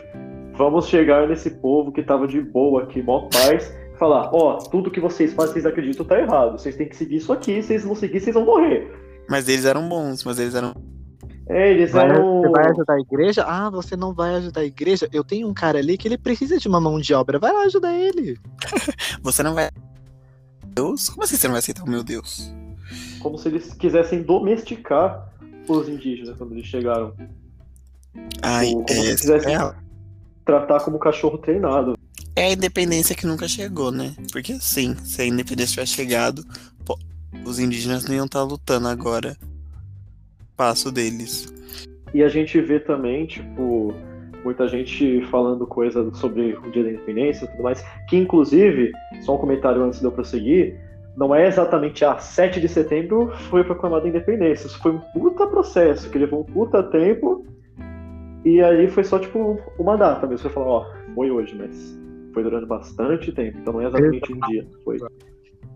vamos 0.57 0.88
chegar 0.88 1.27
nesse 1.27 1.50
povo 1.50 1.91
que 1.91 2.03
tava 2.03 2.27
de 2.27 2.41
boa 2.41 2.84
aqui, 2.84 3.01
mó 3.01 3.27
paz 3.29 3.80
falar, 4.01 4.34
ó, 4.34 4.58
oh, 4.58 4.58
tudo 4.58 4.89
que 4.89 5.00
vocês 5.00 5.31
fazem, 5.31 5.53
vocês 5.53 5.65
acreditam, 5.67 6.03
tá 6.03 6.20
errado. 6.20 6.53
Vocês 6.53 6.75
têm 6.75 6.89
que 6.89 6.96
seguir 6.96 7.17
isso 7.17 7.31
aqui, 7.31 7.62
se 7.62 7.67
vocês 7.67 7.86
não 7.86 7.93
seguir, 7.93 8.20
vocês 8.20 8.34
vão 8.34 8.43
morrer. 8.43 8.91
Mas 9.29 9.48
eles 9.48 9.63
eram 9.63 9.88
bons, 9.88 10.24
mas 10.24 10.39
eles 10.39 10.55
eram. 10.55 10.74
É, 11.48 11.70
eles 11.70 11.91
vai, 11.91 12.10
eram. 12.10 12.41
Você 12.41 12.50
vai 12.50 12.72
ajudar 12.72 12.93
a 12.96 13.00
igreja? 13.00 13.46
Ah, 13.48 13.70
você 13.70 13.96
não 13.96 14.12
vai 14.12 14.34
ajudar 14.38 14.62
a 14.62 14.65
igreja? 14.65 15.08
Eu 15.13 15.24
tenho 15.24 15.48
um 15.48 15.53
cara 15.53 15.77
ali 15.77 16.00
que 16.00 16.08
ele 16.08 16.17
precisa 16.17 16.58
de 16.58 16.67
uma 16.67 16.81
mão 16.81 17.00
de 17.00 17.13
obra. 17.13 17.38
Vai 17.38 17.53
lá 17.53 17.62
ajudar 17.65 17.93
ele. 17.93 18.39
você 19.22 19.43
não 19.43 19.53
vai. 19.53 19.70
Deus? 20.65 21.08
Como 21.08 21.24
assim 21.24 21.36
você 21.36 21.48
não 21.48 21.53
vai 21.53 21.60
aceitar 21.60 21.84
o 21.84 21.89
meu 21.89 22.03
Deus? 22.03 22.51
Como 23.20 23.38
se 23.38 23.50
eles 23.50 23.72
quisessem 23.75 24.24
domesticar 24.24 25.31
os 25.67 25.88
indígenas 25.88 26.36
quando 26.39 26.53
eles 26.53 26.65
chegaram. 26.65 27.13
Ai, 28.41 28.72
como, 28.72 28.86
como 28.88 29.00
é, 29.00 29.03
se 29.03 29.17
quisessem 29.17 29.55
é... 29.55 29.75
tratar 30.43 30.79
como 30.79 30.98
cachorro 30.98 31.38
treinado 31.38 32.00
é 32.35 32.45
a 32.45 32.51
independência 32.51 33.15
que 33.15 33.25
nunca 33.25 33.47
chegou, 33.47 33.91
né? 33.91 34.13
Porque 34.31 34.53
sim, 34.59 34.95
se 35.03 35.21
a 35.21 35.25
independência 35.25 35.73
tivesse 35.73 35.93
chegado, 35.93 36.43
os 37.45 37.59
indígenas 37.59 38.05
não 38.07 38.15
iam 38.15 38.25
estar 38.25 38.39
tá 38.39 38.45
lutando 38.45 38.88
agora. 38.88 39.35
Passo 40.55 40.91
deles. 40.91 41.51
E 42.13 42.23
a 42.23 42.29
gente 42.29 42.59
vê 42.61 42.79
também, 42.79 43.25
tipo, 43.25 43.93
muita 44.43 44.67
gente 44.67 45.21
falando 45.27 45.65
coisa 45.65 46.13
sobre 46.13 46.53
o 46.53 46.71
dia 46.71 46.83
da 46.83 46.91
independência 46.91 47.45
e 47.45 47.47
tudo 47.47 47.63
mais, 47.63 47.83
que 48.07 48.17
inclusive, 48.17 48.91
só 49.21 49.35
um 49.35 49.38
comentário 49.38 49.83
antes 49.83 50.00
de 50.00 50.05
eu 50.05 50.11
prosseguir, 50.11 50.77
não 51.15 51.33
é 51.33 51.47
exatamente 51.47 52.05
a 52.05 52.13
ah, 52.13 52.19
7 52.19 52.61
de 52.61 52.69
setembro 52.69 53.31
foi 53.50 53.63
proclamada 53.63 54.05
a 54.05 54.09
independência. 54.09 54.67
Isso 54.67 54.79
foi 54.79 54.91
um 54.91 55.00
puta 55.00 55.47
processo, 55.47 56.09
que 56.09 56.17
levou 56.17 56.41
um 56.41 56.43
puta 56.43 56.83
tempo. 56.83 57.45
E 58.45 58.61
aí 58.61 58.89
foi 58.89 59.03
só, 59.03 59.19
tipo, 59.19 59.59
uma 59.77 59.97
data 59.97 60.25
mesmo. 60.25 60.47
Você 60.47 60.53
falou, 60.53 60.69
ó, 60.69 61.13
foi 61.13 61.29
hoje, 61.29 61.55
mas 61.55 62.00
foi 62.33 62.43
durante 62.43 62.67
bastante 62.67 63.31
tempo, 63.31 63.57
então 63.59 63.73
não 63.73 63.81
é 63.81 63.88
exatamente 63.88 64.33
um 64.33 64.39
dia, 64.47 64.67
foi. 64.83 64.97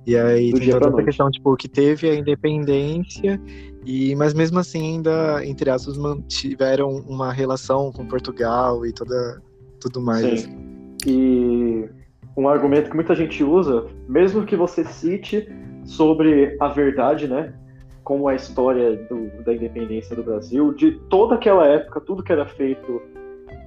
E 0.07 0.15
aí 0.15 0.53
tem 0.53 0.69
toda 0.69 0.89
essa 0.89 1.03
questão, 1.03 1.31
tipo, 1.31 1.55
que 1.55 1.67
teve 1.67 2.09
a 2.09 2.15
independência, 2.15 3.41
e, 3.85 4.15
mas 4.15 4.33
mesmo 4.33 4.59
assim 4.59 4.95
ainda, 4.95 5.43
entre 5.43 5.69
aspas, 5.69 5.97
mantiveram 5.97 6.89
uma 7.07 7.31
relação 7.31 7.91
com 7.91 8.05
Portugal 8.05 8.85
e 8.85 8.93
toda, 8.93 9.41
tudo 9.79 9.99
mais. 9.99 10.41
Sim. 10.41 10.65
E 11.07 11.89
um 12.37 12.47
argumento 12.47 12.89
que 12.89 12.95
muita 12.95 13.15
gente 13.15 13.43
usa, 13.43 13.87
mesmo 14.07 14.45
que 14.45 14.55
você 14.55 14.83
cite 14.83 15.47
sobre 15.85 16.55
a 16.59 16.67
verdade, 16.67 17.27
né? 17.27 17.53
Como 18.03 18.27
a 18.27 18.35
história 18.35 18.95
do, 19.09 19.43
da 19.43 19.53
independência 19.53 20.15
do 20.15 20.23
Brasil, 20.23 20.73
de 20.73 20.91
toda 21.09 21.35
aquela 21.35 21.65
época, 21.65 22.01
tudo 22.01 22.23
que 22.23 22.31
era 22.31 22.45
feito. 22.45 23.01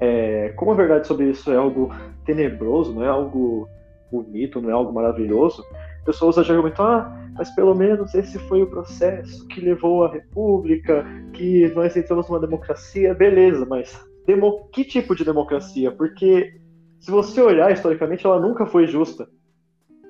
É, 0.01 0.51
como 0.57 0.73
a 0.73 0.75
verdade 0.75 1.07
sobre 1.07 1.31
isso 1.31 1.51
é 1.51 1.57
algo 1.57 1.95
tenebroso, 2.25 2.93
não 2.93 3.05
é 3.05 3.09
algo 3.09 3.69
bonito, 4.11 4.61
não 4.61 4.71
é 4.71 4.73
algo 4.73 4.93
maravilhoso, 4.93 5.65
pessoas 6.05 6.37
já 6.37 6.55
argumentam, 6.55 6.87
ah, 6.87 7.31
mas 7.37 7.51
pelo 7.51 7.75
menos 7.75 8.15
esse 8.15 8.39
foi 8.39 8.63
o 8.63 8.67
processo 8.67 9.47
que 9.49 9.61
levou 9.61 10.05
à 10.05 10.11
república, 10.11 11.05
que 11.35 11.69
nós 11.75 11.97
entramos 11.97 12.29
numa 12.29 12.41
democracia, 12.41 13.15
beleza, 13.15 13.67
mas 13.67 13.99
demo... 14.27 14.69
que 14.73 14.85
tipo 14.85 15.15
de 15.15 15.25
democracia? 15.25 15.93
Porque 15.93 16.55
se 16.99 17.11
você 17.11 17.41
olhar 17.41 17.71
historicamente, 17.73 18.27
ela 18.27 18.41
nunca 18.41 18.67
foi 18.67 18.87
justa. 18.87 19.29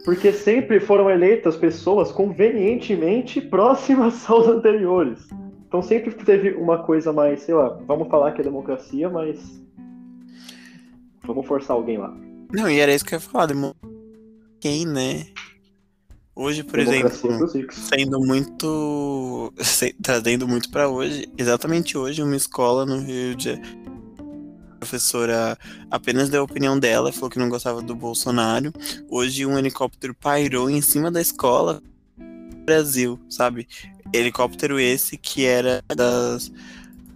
Porque 0.05 0.33
sempre 0.33 0.79
foram 0.79 1.11
eleitas 1.11 1.57
pessoas 1.57 2.13
convenientemente 2.13 3.41
próximas 3.41 4.25
aos 4.31 4.47
anteriores. 4.47 5.27
Então 5.69 5.83
sempre 5.83 6.15
teve 6.25 6.53
uma 6.53 6.83
coisa 6.83 7.13
mais, 7.13 7.43
sei 7.43 7.55
lá, 7.55 7.69
vamos 7.87 8.09
falar 8.09 8.33
que 8.33 8.41
é 8.41 8.45
democracia, 8.45 9.11
mas 9.11 9.39
vamos 11.23 11.47
forçar 11.47 11.77
alguém 11.77 11.99
lá. 11.99 12.17
Não, 12.51 12.71
e 12.71 12.81
era 12.81 12.95
isso 12.95 13.05
que 13.05 13.15
eu 13.15 13.19
ia 13.19 13.21
falar, 13.21 13.49
quem, 14.59 14.87
né? 14.87 15.27
Hoje, 16.35 16.65
por 16.65 16.79
exemplo, 16.79 17.11
sendo 17.71 18.19
muito. 18.21 19.53
trazendo 20.03 20.49
muito 20.49 20.71
para 20.71 20.89
hoje, 20.89 21.29
exatamente 21.37 21.99
hoje, 21.99 22.23
uma 22.23 22.37
escola 22.37 22.87
no 22.87 23.01
Rio 23.01 23.35
de 23.35 23.45
Janeiro. 23.45 23.79
A 24.71 24.77
professora 24.79 25.59
apenas 25.91 26.31
deu 26.31 26.41
a 26.41 26.45
opinião 26.45 26.79
dela, 26.79 27.13
falou 27.13 27.29
que 27.29 27.39
não 27.39 27.49
gostava 27.49 27.83
do 27.83 27.95
Bolsonaro. 27.95 28.73
Hoje, 29.11 29.45
um 29.45 29.59
helicóptero 29.59 30.15
pairou 30.15 30.71
em 30.71 30.81
cima 30.81 31.11
da 31.11 31.21
escola 31.21 31.83
Brasil, 32.65 33.19
sabe? 33.29 33.67
Helicóptero 34.13 34.79
esse 34.79 35.17
que 35.17 35.45
era 35.45 35.83
das, 35.95 36.53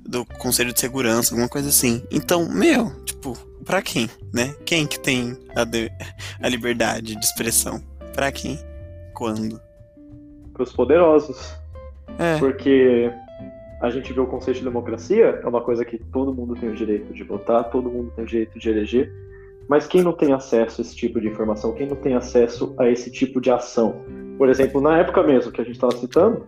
do 0.06 0.24
Conselho 0.24 0.72
de 0.72 0.80
Segurança, 0.80 1.34
alguma 1.34 1.48
coisa 1.48 1.68
assim. 1.68 2.02
Então, 2.10 2.48
meu, 2.48 2.90
tipo, 3.04 3.36
pra 3.64 3.80
quem, 3.80 4.08
né? 4.32 4.54
Quem 4.64 4.86
que 4.86 4.98
tem 4.98 5.36
a, 5.54 5.64
de, 5.64 5.90
a 6.40 6.48
liberdade 6.48 7.14
de 7.14 7.24
expressão? 7.24 7.82
Pra 8.14 8.30
quem? 8.30 8.58
quando? 9.22 9.60
Para 10.52 10.64
os 10.64 10.72
poderosos. 10.72 11.54
É. 12.18 12.38
Porque 12.38 13.08
a 13.80 13.88
gente 13.88 14.12
vê 14.12 14.20
o 14.20 14.26
conceito 14.26 14.58
de 14.58 14.64
democracia, 14.64 15.40
é 15.42 15.46
uma 15.46 15.60
coisa 15.60 15.84
que 15.84 15.96
todo 15.96 16.34
mundo 16.34 16.56
tem 16.56 16.68
o 16.68 16.74
direito 16.74 17.12
de 17.14 17.22
votar, 17.22 17.70
todo 17.70 17.88
mundo 17.88 18.12
tem 18.16 18.24
o 18.24 18.26
direito 18.26 18.58
de 18.58 18.68
eleger, 18.68 19.12
mas 19.68 19.86
quem 19.86 20.02
não 20.02 20.12
tem 20.12 20.32
acesso 20.32 20.80
a 20.80 20.82
esse 20.82 20.96
tipo 20.96 21.20
de 21.20 21.28
informação, 21.28 21.72
quem 21.72 21.86
não 21.86 21.96
tem 21.96 22.14
acesso 22.14 22.74
a 22.78 22.88
esse 22.88 23.10
tipo 23.12 23.40
de 23.40 23.50
ação? 23.50 24.02
Por 24.36 24.48
exemplo, 24.48 24.80
na 24.80 24.98
época 24.98 25.22
mesmo 25.22 25.52
que 25.52 25.60
a 25.60 25.64
gente 25.64 25.74
estava 25.74 25.96
citando, 25.96 26.44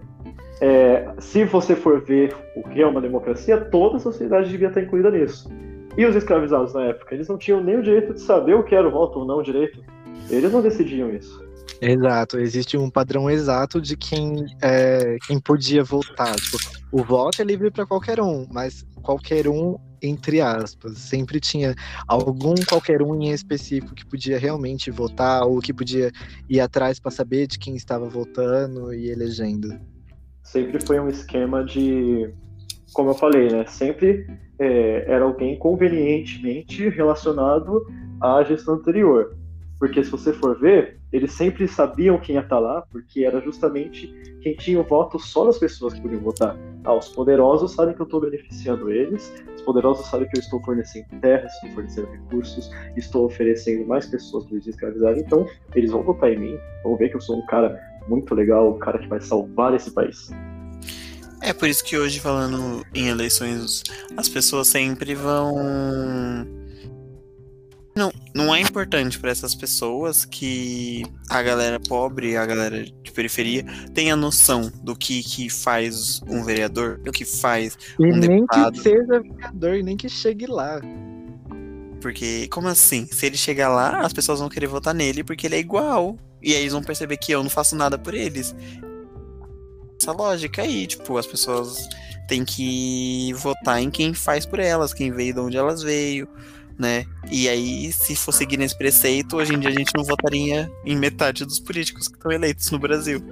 é, 0.60 1.12
se 1.18 1.44
você 1.44 1.74
for 1.74 2.00
ver 2.00 2.34
o 2.56 2.62
que 2.68 2.80
é 2.80 2.86
uma 2.86 3.00
democracia, 3.00 3.60
toda 3.60 3.96
a 3.96 4.00
sociedade 4.00 4.50
devia 4.50 4.68
estar 4.68 4.82
incluída 4.82 5.10
nisso. 5.10 5.50
E 5.96 6.04
os 6.04 6.16
escravizados 6.16 6.74
na 6.74 6.84
época, 6.84 7.14
eles 7.14 7.28
não 7.28 7.38
tinham 7.38 7.62
nem 7.62 7.76
o 7.76 7.82
direito 7.82 8.14
de 8.14 8.20
saber 8.20 8.54
o 8.54 8.64
que 8.64 8.74
era 8.74 8.86
o 8.86 8.90
voto 8.90 9.20
ou 9.20 9.24
não 9.24 9.42
direito. 9.42 9.80
Eles 10.28 10.52
não 10.52 10.62
decidiam 10.62 11.10
isso. 11.10 11.42
Exato, 11.80 12.38
existe 12.38 12.76
um 12.76 12.88
padrão 12.88 13.30
exato 13.30 13.80
de 13.80 13.96
quem, 13.96 14.46
é, 14.62 15.16
quem 15.26 15.38
podia 15.38 15.84
votar. 15.84 16.34
Tipo, 16.34 16.56
o 16.90 17.02
voto 17.02 17.42
é 17.42 17.44
livre 17.44 17.70
para 17.70 17.84
qualquer 17.84 18.20
um, 18.20 18.46
mas 18.50 18.84
qualquer 19.02 19.46
um, 19.48 19.76
entre 20.00 20.40
aspas, 20.40 20.98
sempre 20.98 21.38
tinha 21.40 21.74
algum 22.08 22.54
qualquer 22.68 23.02
um 23.02 23.14
em 23.20 23.30
específico 23.30 23.94
que 23.94 24.06
podia 24.06 24.38
realmente 24.38 24.90
votar 24.90 25.42
ou 25.42 25.60
que 25.60 25.74
podia 25.74 26.10
ir 26.48 26.60
atrás 26.60 26.98
para 26.98 27.10
saber 27.10 27.46
de 27.46 27.58
quem 27.58 27.76
estava 27.76 28.08
votando 28.08 28.94
e 28.94 29.10
elegendo. 29.10 29.78
Sempre 30.44 30.78
foi 30.86 31.00
um 31.00 31.08
esquema 31.08 31.64
de, 31.64 32.30
como 32.92 33.10
eu 33.10 33.14
falei, 33.14 33.50
né? 33.50 33.64
Sempre 33.66 34.26
é, 34.58 35.04
era 35.08 35.24
alguém 35.24 35.58
convenientemente 35.58 36.88
relacionado 36.90 37.84
à 38.20 38.42
gestão 38.44 38.74
anterior. 38.74 39.36
Porque 39.78 40.04
se 40.04 40.10
você 40.10 40.32
for 40.32 40.58
ver, 40.58 41.00
eles 41.12 41.32
sempre 41.32 41.66
sabiam 41.66 42.18
quem 42.18 42.36
ia 42.36 42.42
estar 42.42 42.58
lá, 42.58 42.82
porque 42.90 43.24
era 43.24 43.40
justamente 43.40 44.08
quem 44.40 44.54
tinha 44.56 44.80
o 44.80 44.84
voto 44.84 45.18
só 45.18 45.44
das 45.44 45.58
pessoas 45.58 45.94
que 45.94 46.00
podiam 46.00 46.20
votar. 46.20 46.56
Ah, 46.84 46.94
os 46.94 47.08
poderosos 47.08 47.72
sabem 47.72 47.94
que 47.94 48.00
eu 48.00 48.04
estou 48.04 48.20
beneficiando 48.20 48.90
eles, 48.90 49.32
os 49.54 49.62
poderosos 49.62 50.06
sabem 50.06 50.28
que 50.28 50.38
eu 50.38 50.40
estou 50.40 50.62
fornecendo 50.62 51.06
terra, 51.20 51.46
estou 51.46 51.70
fornecendo 51.70 52.08
recursos, 52.10 52.70
estou 52.96 53.26
oferecendo 53.26 53.86
mais 53.86 54.06
pessoas 54.06 54.44
para 54.44 54.54
eles 54.54 54.66
escravizarem, 54.66 55.22
então 55.22 55.46
eles 55.74 55.90
vão 55.90 56.02
votar 56.02 56.32
em 56.32 56.38
mim, 56.38 56.58
vão 56.82 56.96
ver 56.96 57.08
que 57.08 57.16
eu 57.16 57.20
sou 57.20 57.38
um 57.38 57.46
cara 57.46 57.80
muito 58.08 58.34
legal, 58.34 58.74
um 58.74 58.78
cara 58.78 58.98
que 58.98 59.08
vai 59.08 59.20
salvar 59.20 59.74
esse 59.74 59.90
país. 59.90 60.30
É 61.40 61.52
por 61.52 61.68
isso 61.68 61.84
que 61.84 61.98
hoje, 61.98 62.20
falando 62.20 62.84
em 62.94 63.08
eleições, 63.08 63.82
as 64.16 64.28
pessoas 64.28 64.68
sempre 64.68 65.14
vão 65.14 65.54
não, 67.96 68.10
não 68.34 68.52
é 68.52 68.60
importante 68.60 69.20
para 69.20 69.30
essas 69.30 69.54
pessoas 69.54 70.24
que 70.24 71.04
a 71.30 71.40
galera 71.40 71.78
pobre, 71.78 72.36
a 72.36 72.44
galera 72.44 72.84
de 72.84 73.12
periferia, 73.12 73.64
tenha 73.94 74.16
noção 74.16 74.70
do 74.82 74.96
que, 74.96 75.22
que 75.22 75.48
faz 75.48 76.20
um 76.28 76.42
vereador, 76.42 76.98
do 76.98 77.12
que 77.12 77.24
faz 77.24 77.78
e 77.98 78.04
um 78.04 78.16
nem 78.16 78.40
deputado. 78.40 78.72
que 78.72 78.80
seja 78.80 79.20
vereador, 79.20 79.76
e 79.76 79.82
nem 79.84 79.96
que 79.96 80.08
chegue 80.08 80.46
lá. 80.46 80.80
Porque, 82.00 82.48
como 82.48 82.66
assim? 82.66 83.06
Se 83.06 83.26
ele 83.26 83.36
chegar 83.36 83.68
lá, 83.68 84.00
as 84.00 84.12
pessoas 84.12 84.40
vão 84.40 84.48
querer 84.48 84.66
votar 84.66 84.92
nele 84.92 85.22
porque 85.22 85.46
ele 85.46 85.54
é 85.54 85.60
igual. 85.60 86.18
E 86.44 86.54
aí 86.54 86.60
eles 86.60 86.72
vão 86.72 86.82
perceber 86.82 87.16
que 87.16 87.32
eu 87.32 87.42
não 87.42 87.50
faço 87.50 87.74
nada 87.74 87.98
por 87.98 88.14
eles. 88.14 88.54
Essa 90.00 90.12
lógica 90.12 90.62
aí, 90.62 90.86
tipo, 90.86 91.16
as 91.16 91.26
pessoas 91.26 91.88
têm 92.28 92.44
que 92.44 93.32
votar 93.34 93.80
em 93.80 93.90
quem 93.90 94.12
faz 94.12 94.44
por 94.44 94.58
elas, 94.58 94.92
quem 94.92 95.10
veio 95.10 95.34
de 95.34 95.40
onde 95.40 95.56
elas 95.56 95.82
veio 95.82 96.28
né? 96.78 97.06
E 97.30 97.48
aí, 97.48 97.92
se 97.92 98.16
for 98.16 98.32
seguir 98.32 98.56
nesse 98.56 98.76
preceito, 98.76 99.36
hoje 99.36 99.54
em 99.54 99.60
dia 99.60 99.70
a 99.70 99.72
gente 99.72 99.94
não 99.94 100.04
votaria 100.04 100.70
em 100.84 100.96
metade 100.96 101.44
dos 101.44 101.60
políticos 101.60 102.08
que 102.08 102.16
estão 102.16 102.32
eleitos 102.32 102.70
no 102.70 102.78
Brasil. 102.78 103.22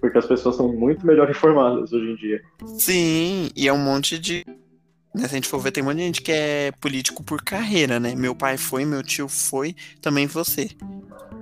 Porque 0.00 0.16
as 0.16 0.26
pessoas 0.26 0.56
são 0.56 0.72
muito 0.72 1.06
melhor 1.06 1.28
informadas 1.28 1.92
hoje 1.92 2.12
em 2.12 2.16
dia. 2.16 2.40
Sim, 2.78 3.50
e 3.54 3.68
é 3.68 3.72
um 3.72 3.78
monte 3.78 4.18
de. 4.18 4.44
Né, 5.14 5.26
se 5.26 5.34
a 5.34 5.36
gente 5.36 5.48
for 5.48 5.58
ver, 5.58 5.72
tem 5.72 5.82
um 5.82 5.86
monte 5.86 5.96
de 5.96 6.02
gente 6.04 6.22
que 6.22 6.30
é 6.30 6.72
político 6.80 7.22
por 7.24 7.42
carreira, 7.42 7.98
né? 7.98 8.14
Meu 8.14 8.34
pai 8.34 8.56
foi, 8.56 8.84
meu 8.84 9.02
tio 9.02 9.28
foi, 9.28 9.74
também 10.00 10.26
você. 10.26 10.70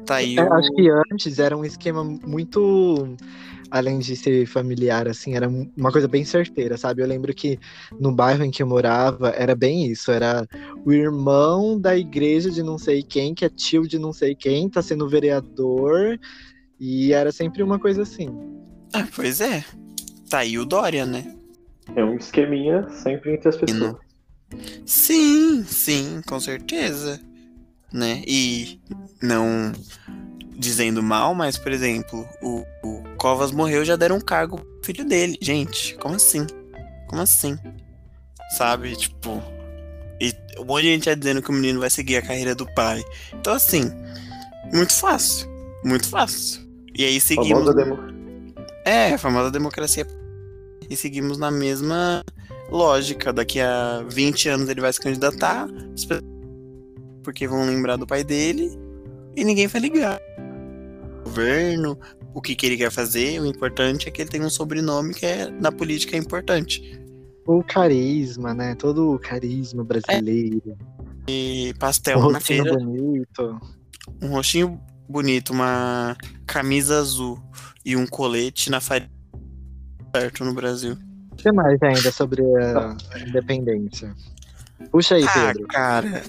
Tá 0.06 0.16
aí. 0.16 0.36
Eu 0.36 0.46
o... 0.46 0.52
acho 0.54 0.70
que 0.74 0.88
antes 1.12 1.38
era 1.38 1.56
um 1.56 1.64
esquema 1.64 2.02
muito 2.02 3.16
além 3.70 3.98
de 3.98 4.16
ser 4.16 4.46
familiar, 4.46 5.06
assim, 5.06 5.34
era 5.34 5.48
uma 5.76 5.92
coisa 5.92 6.08
bem 6.08 6.24
certeira, 6.24 6.76
sabe? 6.76 7.02
Eu 7.02 7.06
lembro 7.06 7.34
que 7.34 7.58
no 8.00 8.12
bairro 8.12 8.44
em 8.44 8.50
que 8.50 8.62
eu 8.62 8.66
morava 8.66 9.30
era 9.30 9.54
bem 9.54 9.86
isso, 9.86 10.10
era 10.10 10.46
o 10.84 10.92
irmão 10.92 11.78
da 11.78 11.96
igreja 11.96 12.50
de 12.50 12.62
não 12.62 12.78
sei 12.78 13.02
quem, 13.02 13.34
que 13.34 13.44
é 13.44 13.48
tio 13.48 13.86
de 13.86 13.98
não 13.98 14.12
sei 14.12 14.34
quem, 14.34 14.68
tá 14.68 14.82
sendo 14.82 15.08
vereador, 15.08 16.18
e 16.80 17.12
era 17.12 17.30
sempre 17.32 17.62
uma 17.62 17.78
coisa 17.78 18.02
assim. 18.02 18.28
Ah, 18.92 19.06
pois 19.14 19.40
é. 19.40 19.64
Tá 20.30 20.38
aí 20.38 20.58
o 20.58 20.64
Dória, 20.64 21.04
né? 21.04 21.37
É 21.96 22.04
um 22.04 22.16
esqueminha 22.16 22.88
sempre 22.90 23.34
entre 23.34 23.48
as 23.48 23.56
pessoas. 23.56 23.96
Sim, 24.86 25.64
sim, 25.64 26.22
com 26.26 26.38
certeza. 26.40 27.20
Né? 27.92 28.22
E 28.26 28.80
não 29.22 29.72
dizendo 30.56 31.02
mal, 31.02 31.34
mas, 31.34 31.56
por 31.56 31.72
exemplo, 31.72 32.26
o, 32.42 32.64
o 32.82 33.02
Covas 33.16 33.52
morreu 33.52 33.84
já 33.84 33.96
deram 33.96 34.16
um 34.16 34.20
cargo 34.20 34.58
pro 34.58 34.84
filho 34.84 35.04
dele. 35.04 35.38
Gente, 35.40 35.96
como 35.96 36.16
assim? 36.16 36.46
Como 37.08 37.22
assim? 37.22 37.56
Sabe? 38.56 38.96
Tipo. 38.96 39.42
E 40.20 40.34
um 40.58 40.64
monte 40.64 40.82
de 40.82 40.88
gente 40.88 41.04
tá 41.04 41.14
dizendo 41.14 41.40
que 41.40 41.50
o 41.50 41.52
menino 41.52 41.80
vai 41.80 41.90
seguir 41.90 42.16
a 42.16 42.22
carreira 42.22 42.54
do 42.54 42.66
pai. 42.74 43.02
Então, 43.34 43.54
assim, 43.54 43.90
muito 44.72 44.92
fácil. 44.92 45.48
Muito 45.84 46.08
fácil. 46.08 46.66
E 46.94 47.04
aí 47.04 47.20
seguimos. 47.20 47.50
Famosa 47.50 47.74
demo... 47.74 47.98
É, 48.84 49.14
a 49.14 49.18
famosa 49.18 49.50
democracia. 49.50 50.06
E 50.88 50.96
seguimos 50.96 51.38
na 51.38 51.50
mesma 51.50 52.24
lógica. 52.70 53.32
Daqui 53.32 53.60
a 53.60 54.04
20 54.08 54.48
anos 54.48 54.68
ele 54.68 54.80
vai 54.80 54.92
se 54.92 55.00
candidatar. 55.00 55.68
Porque 57.22 57.46
vão 57.46 57.66
lembrar 57.66 57.96
do 57.96 58.06
pai 58.06 58.24
dele. 58.24 58.70
E 59.36 59.44
ninguém 59.44 59.66
vai 59.66 59.80
ligar 59.80 60.20
governo, 61.28 61.98
o 62.34 62.40
que, 62.40 62.56
que 62.56 62.66
ele 62.66 62.76
quer 62.76 62.90
fazer. 62.90 63.40
O 63.40 63.46
importante 63.46 64.08
é 64.08 64.10
que 64.10 64.22
ele 64.22 64.30
tem 64.30 64.42
um 64.42 64.50
sobrenome 64.50 65.14
que 65.14 65.26
é 65.26 65.50
na 65.50 65.70
política 65.70 66.16
é 66.16 66.18
importante. 66.18 66.98
O 67.46 67.62
carisma, 67.62 68.54
né? 68.54 68.74
Todo 68.74 69.12
o 69.12 69.18
carisma 69.18 69.84
brasileiro. 69.84 70.76
É. 71.26 71.30
E 71.30 71.74
pastel 71.78 72.18
um 72.18 72.30
na 72.30 72.40
feira. 72.40 72.74
bonito. 72.74 73.60
Um 74.20 74.28
rostinho 74.28 74.80
bonito, 75.08 75.52
uma 75.52 76.16
camisa 76.46 76.98
azul 76.98 77.38
e 77.84 77.96
um 77.96 78.06
colete 78.06 78.70
na 78.70 78.80
farinha 78.80 79.17
certo 80.14 80.44
no 80.44 80.54
Brasil. 80.54 80.96
O 81.32 81.36
que 81.36 81.52
mais 81.52 81.80
ainda 81.82 82.10
sobre 82.10 82.42
a 82.42 82.96
independência? 83.26 84.14
Puxa 84.90 85.16
aí, 85.16 85.24
ah, 85.24 85.52
Pedro. 85.52 85.66
Cara. 85.68 86.22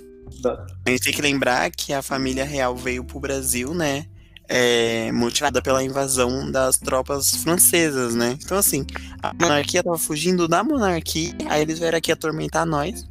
A 0.86 0.90
gente 0.90 1.04
tem 1.04 1.14
que 1.14 1.22
lembrar 1.22 1.70
que 1.72 1.94
a 1.94 2.02
família 2.02 2.46
real 2.46 2.76
veio 2.76 3.04
pro 3.04 3.20
Brasil, 3.20 3.74
né? 3.74 4.06
É, 4.48 5.12
motivada 5.12 5.62
pela 5.62 5.84
invasão 5.84 6.52
das 6.52 6.78
tropas 6.78 7.36
francesas, 7.44 8.16
né? 8.16 8.38
Então, 8.44 8.58
assim, 8.58 8.86
a 9.22 9.32
monarquia 9.34 9.84
tava 9.84 9.98
fugindo 9.98 10.48
da 10.48 10.64
monarquia, 10.64 11.34
aí 11.48 11.62
eles 11.62 11.78
vieram 11.78 12.00
aqui 12.00 12.12
atormentar 12.12 12.66
nós. 12.66 13.08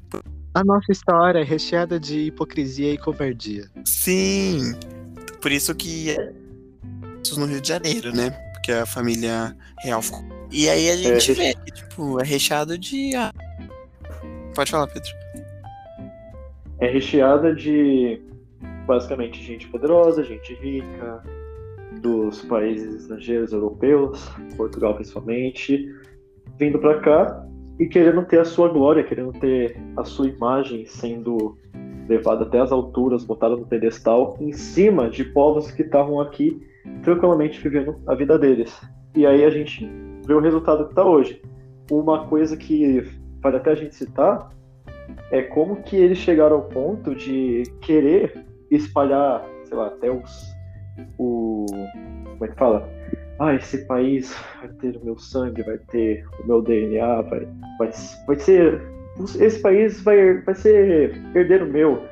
A 0.54 0.64
nossa 0.64 0.90
história 0.90 1.38
é 1.38 1.44
recheada 1.44 2.00
de 2.00 2.26
hipocrisia 2.26 2.92
e 2.92 2.98
covardia. 2.98 3.70
Sim, 3.84 4.75
por 5.40 5.52
isso 5.52 5.72
que 5.75 6.16
no 7.37 7.46
Rio 7.46 7.60
de 7.60 7.68
Janeiro, 7.68 8.12
né? 8.12 8.48
Porque 8.68 8.82
a 8.82 8.84
família 8.84 9.56
real 9.82 10.02
ficou. 10.02 10.22
E 10.52 10.68
aí 10.68 10.90
a 10.90 10.96
gente 10.96 11.30
é, 11.30 11.34
vê 11.34 11.54
que, 11.54 11.72
tipo, 11.72 12.20
é 12.20 12.25
recheado 12.25 12.76
de. 12.76 13.14
Ah, 13.16 13.32
pode 14.54 14.70
falar, 14.70 14.87
Pedro. 14.88 15.08
É 16.78 16.87
recheada 16.90 17.54
de 17.54 18.20
basicamente 18.87 19.42
gente 19.42 19.66
poderosa, 19.68 20.22
gente 20.22 20.52
rica, 20.56 21.22
dos 22.02 22.42
países 22.42 23.02
estrangeiros 23.02 23.54
europeus, 23.54 24.28
Portugal 24.54 24.94
principalmente, 24.94 25.90
vindo 26.58 26.78
para 26.78 27.00
cá 27.00 27.46
e 27.80 27.87
querendo 27.87 28.22
ter 28.26 28.40
a 28.40 28.44
sua 28.44 28.68
glória, 28.68 29.02
querendo 29.02 29.32
ter 29.32 29.80
a 29.96 30.04
sua 30.04 30.28
imagem 30.28 30.84
sendo 30.84 31.56
levada 32.06 32.44
até 32.44 32.60
as 32.60 32.70
alturas, 32.70 33.25
botada 33.25 33.56
no 33.56 33.66
pedestal, 33.66 34.37
em 34.38 34.52
cima 34.52 35.08
de 35.08 35.25
povos 35.25 35.70
que 35.70 35.80
estavam 35.80 36.20
aqui 36.20 36.67
tranquilamente 37.02 37.61
vivendo 37.61 38.00
a 38.07 38.14
vida 38.14 38.38
deles. 38.38 38.80
E 39.14 39.26
aí 39.26 39.45
a 39.45 39.50
gente 39.50 39.88
vê 40.26 40.35
o 40.35 40.40
resultado 40.40 40.85
que 40.85 40.90
está 40.90 41.04
hoje. 41.04 41.42
Uma 41.90 42.26
coisa 42.26 42.57
que 42.57 43.02
vale 43.40 43.57
até 43.57 43.71
a 43.71 43.75
gente 43.75 43.95
citar 43.95 44.50
é 45.30 45.42
como 45.42 45.83
que 45.83 45.97
eles 45.97 46.18
chegaram 46.18 46.57
ao 46.57 46.62
ponto 46.62 47.14
de 47.14 47.62
querer 47.80 48.45
espalhar, 48.71 49.45
sei 49.64 49.76
lá, 49.76 49.87
até 49.87 50.11
os. 50.11 50.54
O. 51.18 51.66
Como 51.68 52.45
é 52.45 52.49
que 52.49 52.57
fala? 52.57 52.88
Ah, 53.38 53.54
esse 53.54 53.87
país 53.87 54.35
vai 54.61 54.68
ter 54.68 54.97
o 54.97 55.04
meu 55.04 55.16
sangue, 55.16 55.62
vai 55.62 55.78
ter 55.78 56.26
o 56.42 56.47
meu 56.47 56.61
DNA, 56.61 57.23
vai, 57.23 57.49
vai, 57.78 57.90
vai 58.26 58.38
ser. 58.38 58.83
Esse 59.40 59.61
país 59.61 60.00
vai, 60.02 60.40
vai 60.42 60.54
ser 60.54 61.16
herdeiro 61.35 61.66
meu. 61.66 62.02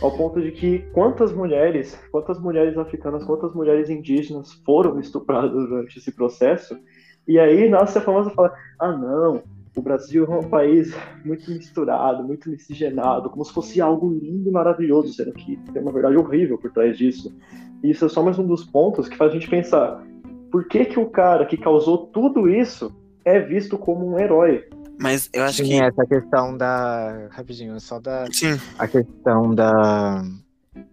Ao 0.00 0.10
ponto 0.10 0.42
de 0.42 0.52
que 0.52 0.80
quantas 0.92 1.32
mulheres, 1.32 1.98
quantas 2.12 2.38
mulheres 2.38 2.76
africanas, 2.76 3.24
quantas 3.24 3.54
mulheres 3.54 3.88
indígenas 3.88 4.52
foram 4.64 4.98
estupradas 5.00 5.68
durante 5.68 5.98
esse 5.98 6.12
processo. 6.12 6.78
E 7.26 7.38
aí 7.38 7.68
nasce 7.68 7.98
a 7.98 8.02
famosa 8.02 8.30
fala: 8.30 8.52
ah, 8.78 8.92
não, 8.92 9.42
o 9.74 9.82
Brasil 9.82 10.24
é 10.24 10.38
um 10.38 10.48
país 10.48 10.94
muito 11.24 11.50
misturado, 11.50 12.22
muito 12.22 12.48
miscigenado, 12.48 13.30
como 13.30 13.44
se 13.44 13.52
fosse 13.52 13.80
algo 13.80 14.10
lindo 14.10 14.48
e 14.48 14.52
maravilhoso, 14.52 15.12
sendo 15.12 15.32
que 15.32 15.56
tem 15.72 15.82
uma 15.82 15.92
verdade 15.92 16.16
horrível 16.16 16.58
por 16.58 16.70
trás 16.72 16.96
disso. 16.96 17.34
E 17.82 17.90
isso 17.90 18.04
é 18.04 18.08
só 18.08 18.22
mais 18.22 18.38
um 18.38 18.46
dos 18.46 18.64
pontos 18.64 19.08
que 19.08 19.16
faz 19.16 19.30
a 19.30 19.34
gente 19.34 19.48
pensar: 19.48 20.02
por 20.50 20.68
que, 20.68 20.84
que 20.84 21.00
o 21.00 21.08
cara 21.08 21.46
que 21.46 21.56
causou 21.56 22.06
tudo 22.08 22.48
isso 22.48 22.94
é 23.24 23.40
visto 23.40 23.78
como 23.78 24.06
um 24.06 24.18
herói? 24.18 24.64
Mas 24.98 25.28
eu 25.32 25.44
acho 25.44 25.58
Sim, 25.58 25.68
que. 25.68 25.82
essa 25.82 26.06
questão 26.06 26.56
da. 26.56 27.28
Rapidinho, 27.30 27.78
só 27.80 28.00
da. 28.00 28.26
Sim. 28.32 28.58
A 28.78 28.88
questão 28.88 29.54
da 29.54 30.22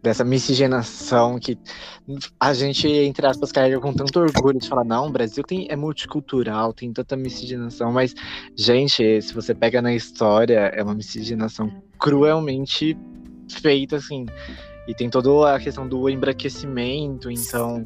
dessa 0.02 0.24
miscigenação 0.24 1.40
que 1.40 1.58
a 2.40 2.54
gente, 2.54 2.88
entre 2.88 3.26
aspas, 3.26 3.52
carrega 3.52 3.80
com 3.80 3.94
tanto 3.94 4.20
orgulho 4.20 4.60
de 4.60 4.68
falar, 4.68 4.84
não, 4.84 5.08
o 5.08 5.12
Brasil 5.12 5.44
tem, 5.44 5.68
é 5.70 5.76
multicultural, 5.76 6.74
tem 6.74 6.92
tanta 6.92 7.16
miscigenação, 7.16 7.92
mas, 7.92 8.14
gente, 8.56 9.22
se 9.22 9.34
você 9.34 9.54
pega 9.54 9.82
na 9.82 9.94
história, 9.94 10.72
é 10.74 10.84
uma 10.84 10.94
miscigenação 10.94 11.70
cruelmente 12.00 12.98
feita, 13.50 13.98
assim, 13.98 14.26
e 14.88 14.94
tem 14.94 15.10
toda 15.10 15.56
a 15.56 15.60
questão 15.60 15.88
do 15.88 16.10
embranquecimento, 16.10 17.30
então... 17.30 17.86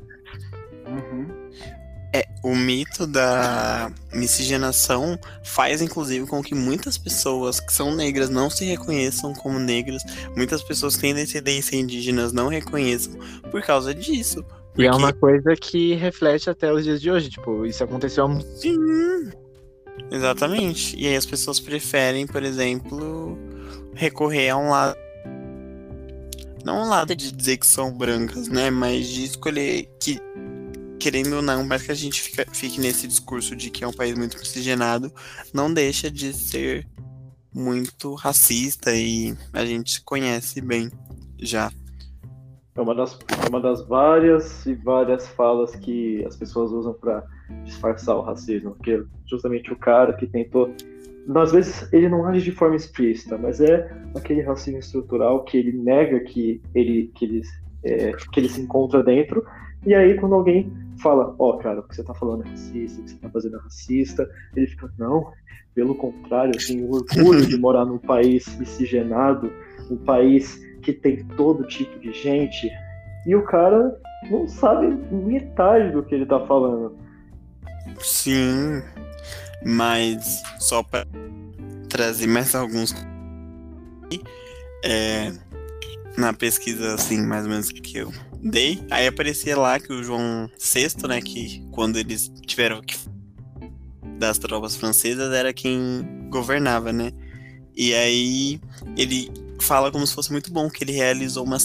Uhum. 0.88 1.47
É, 2.14 2.26
o 2.42 2.56
mito 2.56 3.06
da 3.06 3.92
miscigenação 4.14 5.20
faz, 5.44 5.82
inclusive, 5.82 6.26
com 6.26 6.42
que 6.42 6.56
muitas 6.56 6.98
pessoas 6.98 7.60
que 7.60 7.74
são 7.74 7.94
negras 7.94 8.30
não 8.30 8.50
se 8.50 8.64
reconheçam 8.66 9.34
como 9.34 9.60
negras, 9.60 10.02
muitas 10.36 10.64
pessoas 10.64 10.96
que 10.96 11.02
têm 11.02 11.14
descendência 11.14 11.76
indígenas 11.76 12.32
não 12.32 12.48
reconheçam 12.48 13.14
por 13.52 13.62
causa 13.62 13.94
disso. 13.94 14.44
Porque... 14.44 14.84
E 14.84 14.86
é 14.86 14.92
uma 14.92 15.12
coisa 15.12 15.56
que 15.56 15.96
reflete 15.96 16.50
até 16.50 16.72
os 16.72 16.84
dias 16.84 17.02
de 17.02 17.12
hoje, 17.12 17.30
tipo, 17.30 17.66
isso 17.66 17.84
aconteceu 17.84 18.26
há 18.26 18.28
muito 18.28 18.48
Sim, 18.58 18.78
exatamente. 20.10 20.96
E 20.98 21.08
aí 21.08 21.16
as 21.16 21.26
pessoas 21.26 21.60
preferem, 21.60 22.26
por 22.26 22.44
exemplo, 22.44 23.38
recorrer 23.94 24.50
a 24.50 24.58
um 24.58 24.70
lado 24.70 24.98
não 26.68 26.84
um 26.84 26.90
lado 26.90 27.16
de 27.16 27.32
dizer 27.32 27.58
que 27.58 27.66
são 27.66 27.94
brancas, 27.94 28.50
né? 28.50 28.70
Mas 28.70 29.08
de 29.08 29.24
escolher 29.24 29.88
que 30.02 30.20
querendo 31.00 31.38
ou 31.38 31.42
não, 31.42 31.66
mas 31.66 31.84
que 31.84 31.92
a 31.92 31.96
gente 31.96 32.22
fica, 32.22 32.46
fique 32.52 32.80
nesse 32.80 33.08
discurso 33.08 33.56
de 33.56 33.70
que 33.70 33.84
é 33.84 33.88
um 33.88 33.94
país 33.94 34.18
muito 34.18 34.38
miscigenado, 34.38 35.12
não 35.54 35.74
deixa 35.74 36.10
de 36.10 36.34
ser 36.34 36.88
muito 37.54 38.14
racista 38.14 38.94
e 38.94 39.36
a 39.54 39.66
gente 39.66 40.02
conhece 40.04 40.62
bem 40.62 40.92
já. 41.40 41.72
É 42.76 42.82
uma 42.82 42.94
das, 42.94 43.18
é 43.44 43.50
uma 43.50 43.60
das 43.60 43.88
várias 43.88 44.66
e 44.66 44.76
várias 44.76 45.28
falas 45.30 45.76
que 45.76 46.24
as 46.26 46.36
pessoas 46.36 46.72
usam 46.72 46.94
para 46.94 47.24
disfarçar 47.64 48.16
o 48.16 48.22
racismo, 48.22 48.76
porque 48.76 49.04
justamente 49.26 49.74
o 49.74 49.76
cara 49.76 50.14
que 50.14 50.28
tentou 50.28 50.72
às 51.36 51.52
vezes 51.52 51.92
ele 51.92 52.08
não 52.08 52.26
age 52.26 52.42
de 52.42 52.52
forma 52.52 52.76
explícita, 52.76 53.38
mas 53.38 53.60
é 53.60 53.92
aquele 54.16 54.42
racismo 54.42 54.80
estrutural 54.80 55.44
que 55.44 55.58
ele 55.58 55.74
nega 55.74 56.20
que 56.22 56.62
ele 56.74 57.12
que 57.16 57.26
ele, 57.26 57.42
é, 57.84 58.12
que 58.32 58.40
ele 58.40 58.48
se 58.48 58.62
encontra 58.62 59.04
dentro 59.04 59.44
e 59.86 59.94
aí 59.94 60.16
quando 60.16 60.36
alguém 60.36 60.72
fala, 61.02 61.36
ó, 61.38 61.50
oh, 61.50 61.58
cara, 61.58 61.80
o 61.80 61.84
que 61.84 61.96
você 61.96 62.04
tá 62.04 62.14
falando 62.14 62.46
é 62.46 62.50
racista, 62.50 63.00
o 63.00 63.04
que 63.04 63.12
você 63.12 63.18
tá 63.18 63.30
fazendo 63.30 63.58
é 63.58 63.60
racista, 63.60 64.30
ele 64.56 64.68
fica, 64.68 64.92
não, 64.98 65.32
pelo 65.76 65.96
contrário, 65.96 66.54
eu 66.56 66.66
tenho 66.66 66.92
orgulho 66.92 67.46
de 67.46 67.58
morar 67.58 67.86
num 67.86 68.00
país 68.00 68.48
miscigenado, 68.58 69.52
um 69.90 69.98
país 69.98 70.60
que 70.82 70.92
tem 70.92 71.24
todo 71.36 71.68
tipo 71.68 72.00
de 72.00 72.12
gente, 72.14 72.72
e 73.26 73.36
o 73.36 73.44
cara 73.44 73.96
não 74.32 74.48
sabe 74.48 74.88
metade 75.12 75.92
do 75.92 76.04
que 76.04 76.16
ele 76.16 76.26
tá 76.26 76.46
falando. 76.48 76.98
Sim, 78.00 78.82
mas 79.66 80.42
só 80.60 80.82
para 80.82 81.06
trazer 81.90 82.28
mais 82.28 82.54
alguns 82.56 82.94
é, 84.84 85.32
na 86.18 86.34
pesquisa 86.34 86.94
assim 86.94 87.26
mais 87.26 87.44
ou 87.46 87.50
menos 87.50 87.72
que 87.72 87.98
eu 87.98 88.12
dei, 88.42 88.80
aí 88.90 89.08
aparecia 89.08 89.58
lá 89.58 89.80
que 89.80 89.92
o 89.92 90.04
João 90.04 90.50
VI, 90.58 91.08
né, 91.08 91.22
que 91.22 91.66
quando 91.72 91.98
eles 91.98 92.32
tiveram 92.46 92.82
que 92.82 92.98
das 94.18 94.38
tropas 94.38 94.76
francesas 94.76 95.34
era 95.34 95.54
quem 95.54 96.28
governava, 96.30 96.92
né? 96.92 97.12
E 97.76 97.94
aí 97.94 98.60
ele 98.98 99.32
fala 99.62 99.92
como 99.92 100.06
se 100.06 100.14
fosse 100.14 100.32
muito 100.32 100.52
bom 100.52 100.70
que 100.70 100.84
ele 100.84 100.92
realizou 100.92 101.46
uma, 101.46 101.58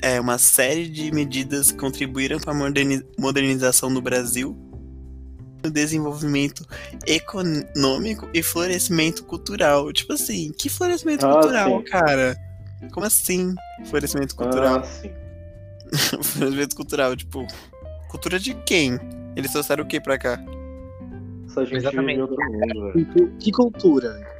é, 0.00 0.20
uma 0.20 0.38
série 0.38 0.88
de 0.88 1.10
medidas 1.10 1.72
que 1.72 1.78
contribuíram 1.78 2.38
para 2.38 2.52
a 2.52 2.70
modernização 3.18 3.92
do 3.92 4.00
Brasil, 4.00 4.56
no 5.64 5.70
desenvolvimento 5.70 6.64
econômico 7.06 8.28
e 8.32 8.42
florescimento 8.42 9.24
cultural. 9.24 9.92
Tipo 9.92 10.12
assim, 10.12 10.52
que 10.56 10.68
florescimento 10.68 11.26
ah, 11.26 11.32
cultural, 11.32 11.78
sim. 11.78 11.84
cara? 11.84 12.36
Como 12.92 13.06
assim, 13.06 13.54
florescimento 13.86 14.36
cultural? 14.36 14.80
Ah, 14.80 14.84
sim. 14.84 15.23
evento 16.40 16.76
cultural, 16.76 17.16
tipo, 17.16 17.46
cultura 18.08 18.38
de 18.38 18.54
quem? 18.54 18.98
Eles 19.36 19.52
trouxeram 19.52 19.84
o 19.84 19.86
que 19.86 20.00
pra 20.00 20.18
cá? 20.18 20.38
Essa 21.46 21.64
gente 21.64 21.76
Exatamente. 21.76 22.20
Mundo, 22.20 23.36
que 23.38 23.52
cultura? 23.52 24.34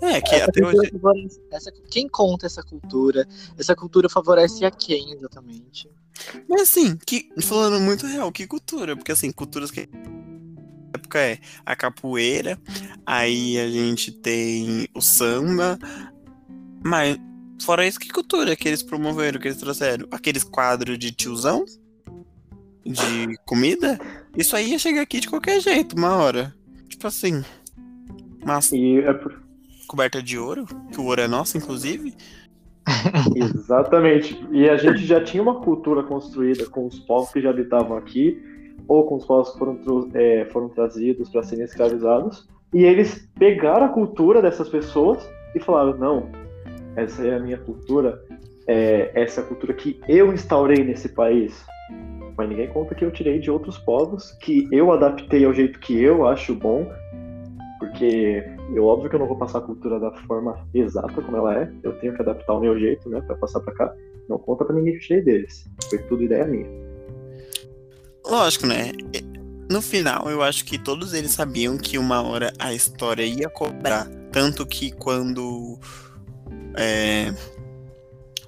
É, 0.00 0.20
que 0.20 0.34
essa 0.34 0.50
até 0.50 0.64
hoje. 0.64 0.90
Favorece, 0.90 1.40
essa, 1.50 1.72
quem 1.90 2.08
conta 2.08 2.46
essa 2.46 2.62
cultura? 2.62 3.26
Essa 3.58 3.76
cultura 3.76 4.08
favorece 4.08 4.64
a 4.64 4.70
quem 4.70 5.12
exatamente? 5.12 5.90
Mas 6.48 6.62
assim, 6.62 6.96
que, 7.06 7.28
falando 7.40 7.80
muito 7.80 8.06
real, 8.06 8.30
que 8.32 8.46
cultura? 8.46 8.96
Porque 8.96 9.12
assim, 9.12 9.30
culturas 9.30 9.70
que 9.70 9.88
época 10.94 11.18
é 11.18 11.38
a 11.64 11.74
capoeira, 11.76 12.58
aí 13.04 13.58
a 13.58 13.68
gente 13.68 14.12
tem 14.12 14.88
o 14.94 15.00
samba, 15.00 15.78
mas 16.84 17.18
Fora 17.60 17.86
isso, 17.86 18.00
que 18.00 18.08
cultura 18.08 18.56
que 18.56 18.66
eles 18.66 18.82
promoveram, 18.82 19.38
que 19.38 19.48
eles 19.48 19.58
trouxeram? 19.58 20.06
Aqueles 20.10 20.42
quadros 20.42 20.98
de 20.98 21.12
tiozão? 21.12 21.64
De 22.84 23.36
comida? 23.44 23.98
Isso 24.36 24.56
aí 24.56 24.70
ia 24.70 24.78
chegar 24.78 25.02
aqui 25.02 25.20
de 25.20 25.28
qualquer 25.28 25.60
jeito, 25.60 25.96
uma 25.96 26.16
hora. 26.16 26.54
Tipo 26.88 27.06
assim. 27.06 27.44
Mas. 28.44 28.72
É 28.72 29.12
por... 29.12 29.40
Coberta 29.86 30.22
de 30.22 30.38
ouro? 30.38 30.66
Que 30.90 31.00
o 31.00 31.04
ouro 31.04 31.20
é 31.20 31.28
nosso, 31.28 31.58
inclusive. 31.58 32.14
Exatamente. 33.36 34.38
E 34.50 34.68
a 34.68 34.76
gente 34.76 35.04
já 35.04 35.22
tinha 35.22 35.42
uma 35.42 35.60
cultura 35.60 36.02
construída 36.02 36.66
com 36.66 36.86
os 36.86 36.98
povos 37.00 37.30
que 37.30 37.40
já 37.40 37.50
habitavam 37.50 37.96
aqui, 37.96 38.40
ou 38.88 39.04
com 39.06 39.16
os 39.16 39.24
povos 39.24 39.50
que 39.52 39.58
foram, 39.58 39.78
é, 40.14 40.46
foram 40.46 40.68
trazidos 40.68 41.28
para 41.28 41.42
serem 41.42 41.64
escravizados. 41.64 42.48
E 42.72 42.84
eles 42.84 43.28
pegaram 43.38 43.86
a 43.86 43.88
cultura 43.90 44.40
dessas 44.40 44.68
pessoas 44.68 45.28
e 45.54 45.60
falaram: 45.60 45.96
não, 45.98 46.30
essa 46.96 47.26
é 47.26 47.36
a 47.36 47.40
minha 47.40 47.58
cultura, 47.58 48.22
é, 48.66 49.10
essa 49.14 49.40
é 49.40 49.44
a 49.44 49.46
cultura 49.46 49.74
que 49.74 50.00
eu 50.08 50.32
instaurei 50.32 50.84
nesse 50.84 51.08
país. 51.08 51.64
Mas 52.36 52.48
ninguém 52.48 52.68
conta 52.68 52.94
que 52.94 53.04
eu 53.04 53.10
tirei 53.10 53.38
de 53.38 53.50
outros 53.50 53.76
povos, 53.78 54.32
que 54.40 54.68
eu 54.72 54.92
adaptei 54.92 55.44
ao 55.44 55.52
jeito 55.52 55.78
que 55.80 56.00
eu 56.00 56.26
acho 56.26 56.54
bom, 56.54 56.90
porque 57.78 58.44
eu 58.74 58.86
óbvio 58.86 59.10
que 59.10 59.16
eu 59.16 59.20
não 59.20 59.26
vou 59.26 59.36
passar 59.36 59.58
a 59.58 59.62
cultura 59.62 59.98
da 59.98 60.12
forma 60.26 60.56
exata 60.72 61.20
como 61.20 61.36
ela 61.36 61.62
é, 61.62 61.72
eu 61.82 61.92
tenho 61.98 62.14
que 62.14 62.22
adaptar 62.22 62.54
o 62.54 62.60
meu 62.60 62.78
jeito, 62.78 63.08
né, 63.08 63.20
para 63.20 63.36
passar 63.36 63.60
para 63.60 63.74
cá. 63.74 63.94
Não 64.28 64.38
conta 64.38 64.64
para 64.64 64.76
ninguém 64.76 64.92
que 64.92 64.98
eu 64.98 65.02
tirei 65.02 65.22
deles. 65.22 65.68
Foi 65.88 65.98
tudo 65.98 66.22
ideia 66.22 66.46
minha. 66.46 66.68
Lógico, 68.24 68.66
né? 68.66 68.92
No 69.68 69.82
final, 69.82 70.30
eu 70.30 70.42
acho 70.42 70.64
que 70.64 70.78
todos 70.78 71.14
eles 71.14 71.32
sabiam 71.32 71.76
que 71.76 71.98
uma 71.98 72.22
hora 72.22 72.52
a 72.58 72.72
história 72.72 73.24
ia 73.24 73.48
cobrar. 73.48 74.08
Tanto 74.30 74.64
que 74.64 74.92
quando 74.92 75.78
é, 76.76 77.34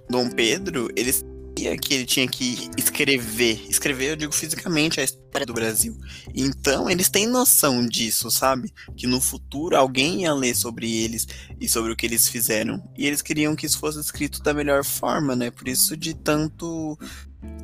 Dom 0.08 0.30
Pedro, 0.30 0.88
ele 0.96 1.12
sabia 1.12 1.76
que 1.76 1.94
ele 1.94 2.06
tinha 2.06 2.26
que 2.26 2.70
escrever. 2.76 3.64
Escrever, 3.68 4.10
eu 4.10 4.16
digo 4.16 4.32
fisicamente, 4.32 5.00
a 5.00 5.04
história 5.04 5.46
do 5.46 5.52
Brasil. 5.52 5.96
Então, 6.34 6.90
eles 6.90 7.08
têm 7.08 7.26
noção 7.26 7.86
disso, 7.86 8.30
sabe? 8.30 8.72
Que 8.96 9.06
no 9.06 9.20
futuro 9.20 9.76
alguém 9.76 10.22
ia 10.22 10.34
ler 10.34 10.54
sobre 10.54 10.90
eles 11.02 11.26
e 11.60 11.68
sobre 11.68 11.92
o 11.92 11.96
que 11.96 12.06
eles 12.06 12.28
fizeram. 12.28 12.82
E 12.96 13.06
eles 13.06 13.22
queriam 13.22 13.54
que 13.54 13.66
isso 13.66 13.78
fosse 13.78 14.00
escrito 14.00 14.42
da 14.42 14.52
melhor 14.52 14.84
forma, 14.84 15.36
né? 15.36 15.50
Por 15.50 15.68
isso 15.68 15.96
de 15.96 16.14
tanto 16.14 16.98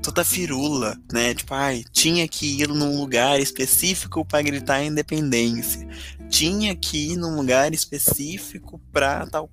toda 0.02 0.24
firula, 0.24 0.96
né? 1.12 1.34
Tipo, 1.34 1.54
ai, 1.54 1.84
tinha 1.92 2.26
que 2.26 2.62
ir 2.62 2.68
num 2.68 2.98
lugar 2.98 3.40
específico 3.40 4.24
para 4.24 4.42
gritar 4.42 4.76
a 4.76 4.84
independência. 4.84 5.86
Tinha 6.28 6.74
que 6.74 7.12
ir 7.12 7.16
num 7.16 7.36
lugar 7.36 7.72
específico 7.72 8.80
pra 8.92 9.26
tal. 9.26 9.50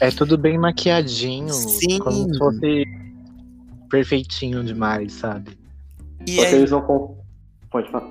É 0.00 0.10
tudo 0.10 0.38
bem 0.38 0.56
maquiadinho. 0.56 1.52
Sim. 1.52 1.98
Como 1.98 2.32
se 2.32 2.38
fosse 2.38 2.84
perfeitinho 3.90 4.64
demais, 4.64 5.12
sabe? 5.12 5.58
E 6.26 6.40
aí... 6.40 6.54
eles 6.54 6.70
não. 6.70 7.16
Pode 7.70 7.90
falar. 7.90 8.08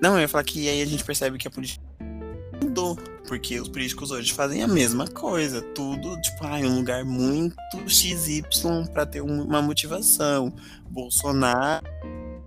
Não, 0.00 0.14
eu 0.14 0.20
ia 0.20 0.28
falar 0.28 0.44
que 0.44 0.68
aí 0.68 0.80
a 0.80 0.86
gente 0.86 1.04
percebe 1.04 1.38
que 1.38 1.48
a 1.48 1.50
política 1.50 1.84
mudou. 2.62 2.96
Porque 3.26 3.58
os 3.60 3.68
políticos 3.68 4.10
hoje 4.10 4.32
fazem 4.32 4.62
a 4.62 4.68
mesma 4.68 5.06
coisa. 5.06 5.62
Tudo, 5.62 6.20
tipo, 6.20 6.44
ah, 6.44 6.58
um 6.58 6.76
lugar 6.76 7.04
muito 7.04 7.56
XY 7.88 8.42
para 8.92 9.06
ter 9.06 9.20
uma 9.20 9.62
motivação. 9.62 10.52
Bolsonaro 10.90 11.86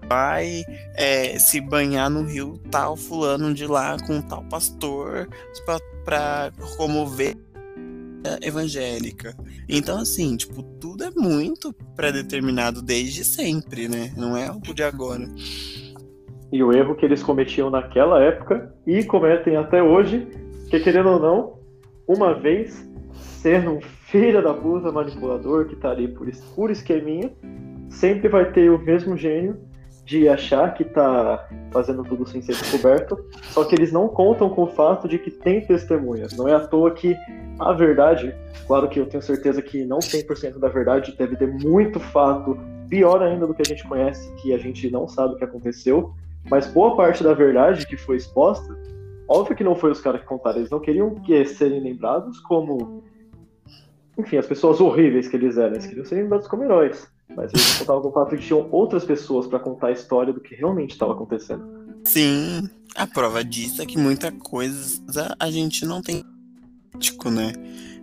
vai 0.08 0.63
é, 0.93 1.39
se 1.39 1.60
banhar 1.60 2.10
no 2.10 2.23
rio 2.23 2.62
tal 2.69 2.95
fulano 2.95 3.53
de 3.53 3.65
lá 3.65 3.97
com 4.05 4.21
tal 4.21 4.43
pastor 4.43 5.27
para 6.05 6.51
comover 6.77 7.36
evangélica. 8.42 9.36
Então, 9.68 9.98
assim, 9.98 10.36
tipo, 10.36 10.64
tudo 10.80 11.04
é 11.04 11.12
muito 11.12 11.74
pré-determinado 11.96 12.82
desde 12.82 13.24
sempre, 13.24 13.88
né? 13.88 14.14
Não 14.18 14.36
é 14.36 14.48
algo 14.48 14.74
de 14.74 14.84
agora. 14.84 15.28
E 16.52 16.64
o 16.64 16.72
erro 16.72 16.96
que 16.96 17.06
eles 17.06 17.24
cometiam 17.24 17.70
naquela 17.70 18.22
época 18.22 18.74
e 18.86 19.04
cometem 19.04 19.58
até 19.58 19.82
hoje, 19.82 20.28
que 20.70 20.80
querendo 20.80 21.10
ou 21.10 21.20
não, 21.20 21.60
uma 22.08 22.34
vez 22.34 22.88
sendo 23.14 23.72
um 23.72 23.82
filho 23.82 24.42
da 24.42 24.54
puta 24.54 24.92
manipulador 24.92 25.68
que 25.68 25.76
tá 25.76 25.92
ali 25.92 26.08
por 26.08 26.30
puro 26.56 26.72
esqueminha, 26.72 27.32
sempre 27.90 28.30
vai 28.30 28.52
ter 28.52 28.70
o 28.70 28.80
mesmo 28.80 29.18
gênio 29.18 29.58
de 30.06 30.30
achar 30.30 30.74
que 30.76 30.84
tá 30.84 31.50
fazendo 31.72 32.04
tudo 32.04 32.28
sem 32.28 32.39
ser 32.41 32.54
descoberto, 32.54 33.26
só 33.41 33.65
que 33.65 33.74
eles 33.74 33.91
não 33.91 34.08
contam 34.08 34.50
com 34.50 34.63
o 34.63 34.68
fato 34.68 35.08
de 35.08 35.18
que 35.18 35.32
tem 35.32 35.65
testemunhas. 35.65 36.38
Não 36.38 36.48
é 36.48 36.54
à 36.54 36.60
toa 36.60 36.91
que 36.91 37.18
a 37.60 37.74
verdade, 37.74 38.36
claro 38.68 38.88
que 38.88 39.00
eu 39.00 39.08
tenho 39.08 39.24
certeza 39.24 39.62
que 39.63 39.84
não 39.84 39.98
100% 39.98 40.60
da 40.60 40.70
verdade, 40.70 41.15
deve 41.18 41.36
ter 41.36 41.48
muito 41.48 42.00
fato 42.00 42.56
pior 42.88 43.24
ainda 43.24 43.48
do 43.48 43.54
que 43.56 43.63
a 43.63 43.68
gente 43.68 43.88
conhece, 43.88 44.32
que 44.36 44.54
a 44.54 44.60
gente 44.60 44.91
não 44.91 45.08
sabe 45.08 45.34
o 45.34 45.38
que 45.38 45.44
aconteceu, 45.44 46.13
mas 46.52 46.68
boa 46.68 46.96
parte 46.96 47.24
da 47.24 47.34
verdade 47.34 47.88
que 47.88 47.98
foi 47.98 48.18
exposta, 48.18 48.78
óbvio 49.28 49.56
que 49.56 49.63
não 49.63 49.76
foi 49.76 49.89
os 49.89 50.00
caras 50.00 50.22
que 50.22 50.28
contaram, 50.28 50.60
eles 50.60 50.70
não 50.70 50.80
queriam 50.80 51.15
que 51.15 51.44
serem 51.46 51.80
lembrados 51.82 52.39
como 52.41 53.04
enfim, 54.18 54.38
as 54.38 54.46
pessoas 54.46 54.80
horríveis 54.80 55.28
que 55.28 55.36
eles 55.36 55.58
eram, 55.58 55.74
eles 55.74 55.88
queriam 55.88 56.06
ser 56.06 56.15
lembrados 56.15 56.48
como 56.48 56.63
heróis. 56.63 57.13
Mas 57.30 57.52
eles 57.54 57.80
contavam 57.80 58.02
com 58.02 58.10
o 58.10 58.12
fato 58.12 58.32
de 58.32 58.38
que 58.38 58.48
tinham 58.48 58.70
outras 58.72 59.04
pessoas 59.04 59.48
para 59.48 59.60
contar 59.60 59.88
a 59.88 59.92
história 59.92 60.32
do 60.32 60.40
que 60.40 60.56
realmente 60.56 60.92
estava 60.92 61.14
acontecendo. 61.14 61.64
Sim, 62.06 62.70
a 62.96 63.08
prova 63.08 63.44
disso 63.44 63.82
é 63.82 63.86
que 63.86 63.98
muita 63.98 64.32
coisa 64.32 65.36
a 65.40 65.50
gente 65.50 65.86
não 65.86 66.02
tem, 66.02 66.24
tipo, 67.00 67.30
né? 67.30 67.54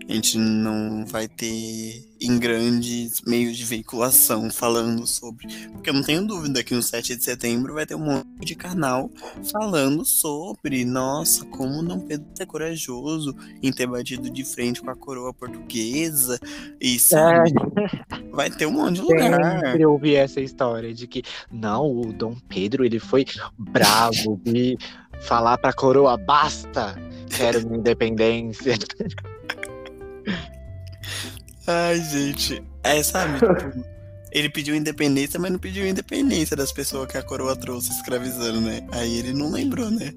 A 0.08 0.12
gente 0.12 0.38
não 0.38 1.04
vai 1.06 1.28
ter 1.28 2.04
em 2.20 2.38
grandes 2.38 3.20
meios 3.26 3.56
de 3.56 3.64
veiculação 3.64 4.50
falando 4.50 5.06
sobre. 5.06 5.46
Porque 5.72 5.90
eu 5.90 5.94
não 5.94 6.02
tenho 6.02 6.26
dúvida 6.26 6.62
que 6.62 6.74
no 6.74 6.82
7 6.82 7.16
de 7.16 7.24
setembro 7.24 7.74
vai 7.74 7.84
ter 7.84 7.94
um 7.94 8.04
monte 8.04 8.26
de 8.44 8.54
canal 8.54 9.10
falando 9.50 10.04
sobre, 10.04 10.84
nossa, 10.84 11.44
como 11.46 11.82
Dom 11.82 12.00
Pedro 12.00 12.26
é 12.38 12.46
corajoso 12.46 13.34
em 13.62 13.72
ter 13.72 13.86
batido 13.86 14.30
de 14.30 14.44
frente 14.44 14.80
com 14.80 14.90
a 14.90 14.96
coroa 14.96 15.34
portuguesa. 15.34 16.38
E 16.80 16.98
sabe, 16.98 17.50
é. 17.50 18.30
vai 18.30 18.50
ter 18.50 18.66
um 18.66 18.72
monte 18.72 18.96
de 18.96 19.02
lugar. 19.02 19.60
Sempre 19.60 19.86
ouvi 19.86 20.14
essa 20.14 20.40
história 20.40 20.94
de 20.94 21.06
que, 21.06 21.22
não, 21.50 21.90
o 21.90 22.12
Dom 22.12 22.36
Pedro 22.48 22.84
ele 22.84 22.98
foi 22.98 23.24
bravo 23.58 24.40
de 24.44 24.76
falar 25.22 25.58
pra 25.58 25.72
coroa, 25.72 26.16
basta, 26.16 26.96
quero 27.36 27.66
minha 27.66 27.78
independência. 27.78 28.74
Ai, 31.66 31.98
gente. 32.00 32.62
É, 32.82 33.02
sabe? 33.02 33.34
Tipo, 33.34 33.84
ele 34.32 34.48
pediu 34.48 34.74
independência, 34.74 35.38
mas 35.38 35.50
não 35.52 35.58
pediu 35.58 35.86
independência 35.86 36.56
das 36.56 36.72
pessoas 36.72 37.06
que 37.10 37.18
a 37.18 37.22
coroa 37.22 37.54
trouxe 37.54 37.90
escravizando, 37.92 38.60
né? 38.60 38.80
Aí 38.92 39.18
ele 39.18 39.32
não 39.32 39.50
lembrou, 39.50 39.90
né? 39.90 40.12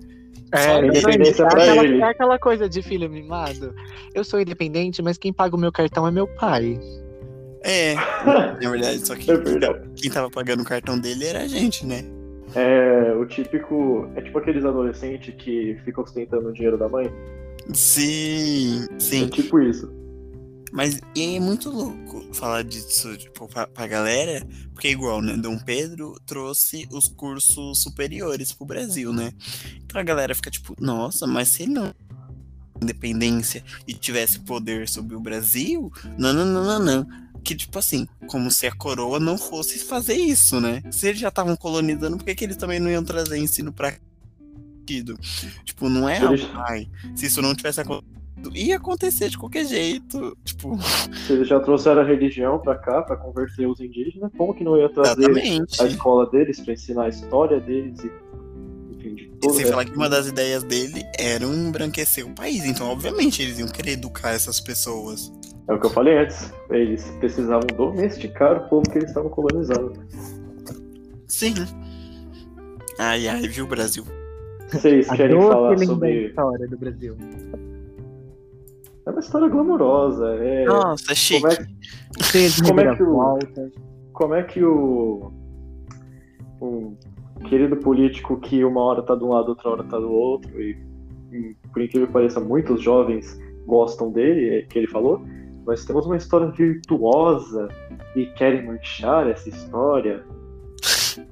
É, 0.51 0.85
independência 0.85 1.43
é, 1.43 1.47
aquela, 1.47 1.83
ele. 1.83 2.01
é 2.01 2.03
aquela 2.03 2.39
coisa 2.39 2.69
de 2.69 2.81
filho 2.81 3.09
mimado. 3.09 3.73
Eu 4.13 4.23
sou 4.23 4.39
independente, 4.39 5.01
mas 5.01 5.17
quem 5.17 5.33
paga 5.33 5.55
o 5.55 5.59
meu 5.59 5.71
cartão 5.71 6.07
é 6.07 6.11
meu 6.11 6.27
pai. 6.27 6.79
É, 7.61 7.95
na 8.61 8.69
verdade, 8.69 9.05
só 9.05 9.15
que 9.15 9.29
é 9.29 9.37
quem 9.95 10.11
tava 10.11 10.29
pagando 10.29 10.61
o 10.61 10.65
cartão 10.65 10.99
dele 10.99 11.25
era 11.25 11.41
a 11.41 11.47
gente, 11.47 11.85
né? 11.85 12.05
É 12.55 13.13
o 13.13 13.25
típico. 13.25 14.09
É 14.15 14.21
tipo 14.21 14.37
aqueles 14.37 14.63
adolescentes 14.63 15.33
que 15.37 15.77
ficam 15.83 16.03
ostentando 16.03 16.47
o 16.47 16.53
dinheiro 16.53 16.77
da 16.77 16.87
mãe. 16.87 17.11
Sim, 17.73 18.85
sim. 18.97 19.25
É 19.25 19.27
tipo 19.27 19.59
isso. 19.59 19.91
Mas 20.75 20.99
é 21.15 21.39
muito 21.39 21.69
louco 21.69 22.21
falar 22.33 22.61
disso 22.65 23.15
tipo, 23.15 23.47
pra, 23.47 23.65
pra 23.65 23.87
galera, 23.87 24.45
porque 24.73 24.89
é 24.89 24.91
igual, 24.91 25.21
né? 25.21 25.37
Dom 25.37 25.57
Pedro 25.57 26.19
trouxe 26.25 26.85
os 26.91 27.07
cursos 27.07 27.81
superiores 27.81 28.51
pro 28.51 28.65
Brasil, 28.65 29.13
né? 29.13 29.31
Então 29.77 30.01
a 30.01 30.03
galera 30.03 30.35
fica 30.35 30.51
tipo, 30.51 30.75
nossa, 30.77 31.25
mas 31.25 31.47
se 31.47 31.63
ele 31.63 31.71
não 31.75 31.93
independência 32.81 33.63
e 33.87 33.93
tivesse 33.93 34.37
poder 34.41 34.89
sobre 34.89 35.15
o 35.15 35.19
Brasil, 35.21 35.89
não, 36.17 36.33
não, 36.33 36.45
não, 36.45 36.65
não, 36.65 36.79
não. 36.79 37.07
Que, 37.41 37.55
tipo 37.55 37.79
assim, 37.79 38.05
como 38.27 38.51
se 38.51 38.67
a 38.67 38.75
coroa 38.75 39.17
não 39.17 39.37
fosse 39.37 39.79
fazer 39.79 40.15
isso, 40.15 40.59
né? 40.59 40.83
Se 40.91 41.07
eles 41.07 41.21
já 41.21 41.29
estavam 41.29 41.55
colonizando, 41.55 42.17
por 42.17 42.25
que, 42.25 42.35
que 42.35 42.43
eles 42.43 42.57
também 42.57 42.81
não 42.81 42.91
iam 42.91 43.03
trazer 43.03 43.37
ensino 43.37 43.71
pra 43.71 43.93
Tipo, 45.63 45.89
não 45.89 46.07
é 46.07 46.19
algo, 46.19 46.43
ai, 46.67 46.87
se 47.15 47.25
isso 47.25 47.41
não 47.41 47.55
tivesse 47.55 47.81
acontecido 47.81 48.15
ia 48.53 48.77
acontecer 48.77 49.29
de 49.29 49.37
qualquer 49.37 49.65
jeito. 49.65 50.37
Tipo. 50.43 50.77
Se 51.25 51.33
eles 51.33 51.47
já 51.47 51.59
trouxeram 51.59 52.01
a 52.01 52.03
religião 52.03 52.59
pra 52.59 52.75
cá, 52.75 53.01
pra 53.01 53.15
converter 53.15 53.67
os 53.67 53.79
indígenas, 53.79 54.31
como 54.37 54.53
que 54.53 54.63
não 54.63 54.77
ia 54.77 54.89
trazer 54.89 55.29
Exatamente. 55.29 55.81
a 55.81 55.85
escola 55.85 56.29
deles 56.29 56.59
pra 56.59 56.73
ensinar 56.73 57.05
a 57.05 57.09
história 57.09 57.59
deles 57.59 58.03
e. 58.03 58.11
Enfim, 58.91 59.15
de 59.15 59.27
tudo. 59.41 59.53
Sem 59.53 59.65
falar 59.65 59.85
que 59.85 59.95
uma 59.95 60.09
das 60.09 60.27
ideias 60.27 60.63
dele 60.63 61.03
era 61.17 61.45
embranquecer 61.45 62.25
o 62.25 62.33
país. 62.33 62.65
Então, 62.65 62.87
obviamente, 62.87 63.41
eles 63.41 63.59
iam 63.59 63.67
querer 63.67 63.91
educar 63.91 64.31
essas 64.31 64.59
pessoas. 64.59 65.31
É 65.67 65.73
o 65.73 65.79
que 65.79 65.85
eu 65.87 65.89
falei 65.89 66.17
antes. 66.17 66.53
Eles 66.69 67.03
precisavam 67.19 67.65
domesticar 67.75 68.65
o 68.65 68.69
povo 68.69 68.89
que 68.89 68.99
eles 68.99 69.09
estavam 69.09 69.29
colonizando. 69.29 69.93
Sim. 71.27 71.55
Ai, 72.99 73.27
ai, 73.27 73.47
viu, 73.47 73.67
Brasil? 73.67 74.05
Vocês 74.71 75.07
querem 75.09 75.41
falar 75.41 75.77
sobre. 75.77 76.09
a 76.09 76.27
história 76.27 76.67
do 76.67 76.77
Brasil. 76.77 77.17
É 79.05 79.09
uma 79.09 79.19
história 79.19 79.47
glamourosa. 79.47 80.35
É... 80.35 80.65
Nossa, 80.65 81.11
é 81.11 81.15
chique. 81.15 81.41
Como 81.41 81.53
é, 81.53 81.55
que, 81.55 82.61
como 82.63 82.79
é 82.79 82.95
que 82.95 83.03
o. 83.03 83.71
Como 84.13 84.33
é 84.33 84.43
que 84.43 84.63
o. 84.63 85.31
Um 86.61 86.95
querido 87.49 87.75
político 87.77 88.39
que 88.39 88.63
uma 88.63 88.81
hora 88.81 89.03
tá 89.03 89.13
de 89.13 89.23
um 89.23 89.29
lado, 89.29 89.49
outra 89.49 89.69
hora 89.69 89.83
tá 89.83 89.99
do 89.99 90.11
outro, 90.11 90.59
e 90.59 90.75
por 91.71 91.81
incrível 91.81 92.07
que 92.07 92.13
pareça, 92.13 92.39
muitos 92.39 92.81
jovens 92.81 93.39
gostam 93.65 94.11
dele, 94.11 94.57
é, 94.57 94.61
que 94.63 94.79
ele 94.79 94.87
falou. 94.87 95.21
Nós 95.65 95.83
temos 95.83 96.05
uma 96.05 96.15
história 96.15 96.47
virtuosa 96.47 97.67
e 98.15 98.25
querem 98.27 98.65
manchar 98.65 99.27
essa 99.27 99.49
história. 99.49 100.23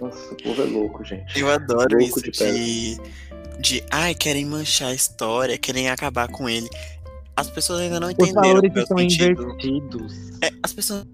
Nossa, 0.00 0.34
o 0.34 0.36
povo 0.42 0.62
é 0.62 0.66
louco, 0.66 1.04
gente. 1.04 1.40
Eu 1.40 1.50
adoro 1.50 1.98
louco 1.98 2.04
isso 2.04 2.22
de, 2.22 2.30
de, 2.30 3.00
de 3.60 3.84
ai, 3.90 4.14
querem 4.14 4.44
manchar 4.44 4.88
a 4.88 4.94
história, 4.94 5.58
querem 5.58 5.88
acabar 5.88 6.28
com 6.28 6.48
ele. 6.48 6.68
as 7.36 7.50
pessoas 7.50 7.80
ainda 7.80 8.00
não 8.00 8.10
entenderam 8.10 8.40
Os 8.40 8.48
valores 8.48 8.76
estão 8.76 8.98
invertidos. 8.98 10.12
É, 10.42 10.50
as 10.62 10.72
pessoas 10.72 11.06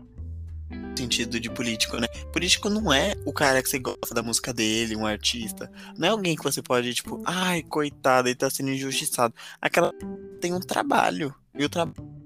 sentido 0.97 1.41
de 1.41 1.51
político, 1.51 1.97
né? 1.99 2.07
Político 2.33 2.69
não 2.69 2.93
é 2.93 3.15
o 3.25 3.33
cara 3.33 3.63
que 3.63 3.69
você 3.69 3.79
gosta 3.79 4.15
da 4.15 4.23
música 4.23 4.53
dele, 4.53 4.97
um 4.97 5.07
artista. 5.07 5.71
Não 5.97 6.09
é 6.09 6.11
alguém 6.11 6.37
que 6.37 6.45
você 6.45 6.63
pode, 6.63 6.93
tipo, 6.95 7.23
ai, 7.25 7.63
coitado, 7.63 8.29
ele 8.29 8.35
tá 8.35 8.51
sendo 8.51 8.71
injustiçado. 8.71 9.35
Aquela 9.61 9.93
tem 10.41 10.53
um 10.53 10.61
trabalho. 10.61 11.35
E 11.59 11.65
o 11.65 11.69
trabalho 11.69 12.23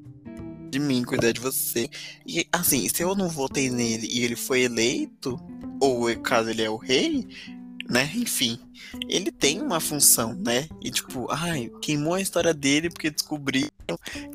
de 0.70 0.79
mim 0.79 1.05
cuidar 1.05 1.33
de 1.33 1.40
você. 1.40 1.88
E 2.26 2.46
assim, 2.52 2.88
se 2.88 3.02
eu 3.02 3.14
não 3.14 3.29
votei 3.29 3.70
nele 3.70 4.07
e 4.11 4.24
ele 4.24 4.37
foi 4.37 4.62
eleito, 4.62 5.40
ou 5.81 6.14
caso 6.20 6.50
ele 6.50 6.62
é 6.62 6.70
o 6.70 6.76
rei, 6.76 7.26
né? 7.88 8.11
Enfim, 8.14 8.59
ele 9.09 9.31
tem 9.31 9.61
uma 9.61 9.81
função, 9.81 10.35
né? 10.35 10.68
E 10.83 10.90
tipo, 10.90 11.27
ai, 11.31 11.70
queimou 11.81 12.14
a 12.14 12.20
história 12.20 12.53
dele 12.53 12.90
porque 12.90 13.11
descobriram 13.11 13.70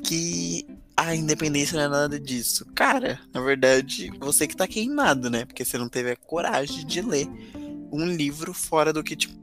que 0.02 0.66
a 0.96 1.14
independência 1.14 1.76
não 1.76 1.84
é 1.84 1.88
nada 1.88 2.20
disso. 2.20 2.66
Cara, 2.74 3.20
na 3.32 3.40
verdade, 3.40 4.10
você 4.20 4.46
que 4.46 4.56
tá 4.56 4.66
queimado, 4.66 5.28
né? 5.28 5.44
Porque 5.44 5.64
você 5.64 5.76
não 5.78 5.88
teve 5.88 6.12
a 6.12 6.16
coragem 6.16 6.86
de 6.86 7.00
ler 7.00 7.28
um 7.92 8.06
livro 8.06 8.54
fora 8.54 8.92
do 8.92 9.02
que, 9.02 9.16
tipo. 9.16 9.40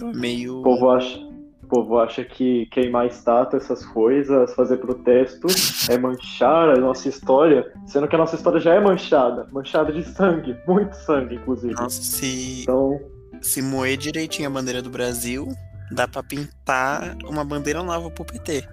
É 0.00 0.12
meio. 0.12 0.60
O 0.60 0.62
povo 0.62 0.90
acha, 0.90 1.18
o 1.66 1.68
povo 1.68 1.98
acha 1.98 2.24
que 2.24 2.66
queimar 2.66 3.06
estátua, 3.06 3.58
essas 3.58 3.84
coisas, 3.84 4.54
fazer 4.54 4.76
protesto, 4.76 5.48
é 5.90 5.98
manchar 5.98 6.70
a 6.70 6.76
nossa 6.76 7.08
história, 7.08 7.72
sendo 7.86 8.06
que 8.06 8.14
a 8.14 8.18
nossa 8.18 8.36
história 8.36 8.60
já 8.60 8.74
é 8.74 8.80
manchada 8.80 9.46
manchada 9.52 9.92
de 9.92 10.02
sangue, 10.04 10.56
muito 10.66 10.94
sangue, 10.94 11.34
inclusive. 11.36 11.74
Nossa, 11.74 12.00
se. 12.00 12.62
Então. 12.62 13.00
Se 13.40 13.60
moer 13.60 13.96
direitinho 13.96 14.48
a 14.48 14.50
bandeira 14.50 14.80
do 14.80 14.88
Brasil, 14.88 15.48
dá 15.90 16.08
pra 16.08 16.22
pintar 16.22 17.16
uma 17.24 17.44
bandeira 17.44 17.82
nova 17.82 18.10
pro 18.10 18.24
PT. 18.24 18.64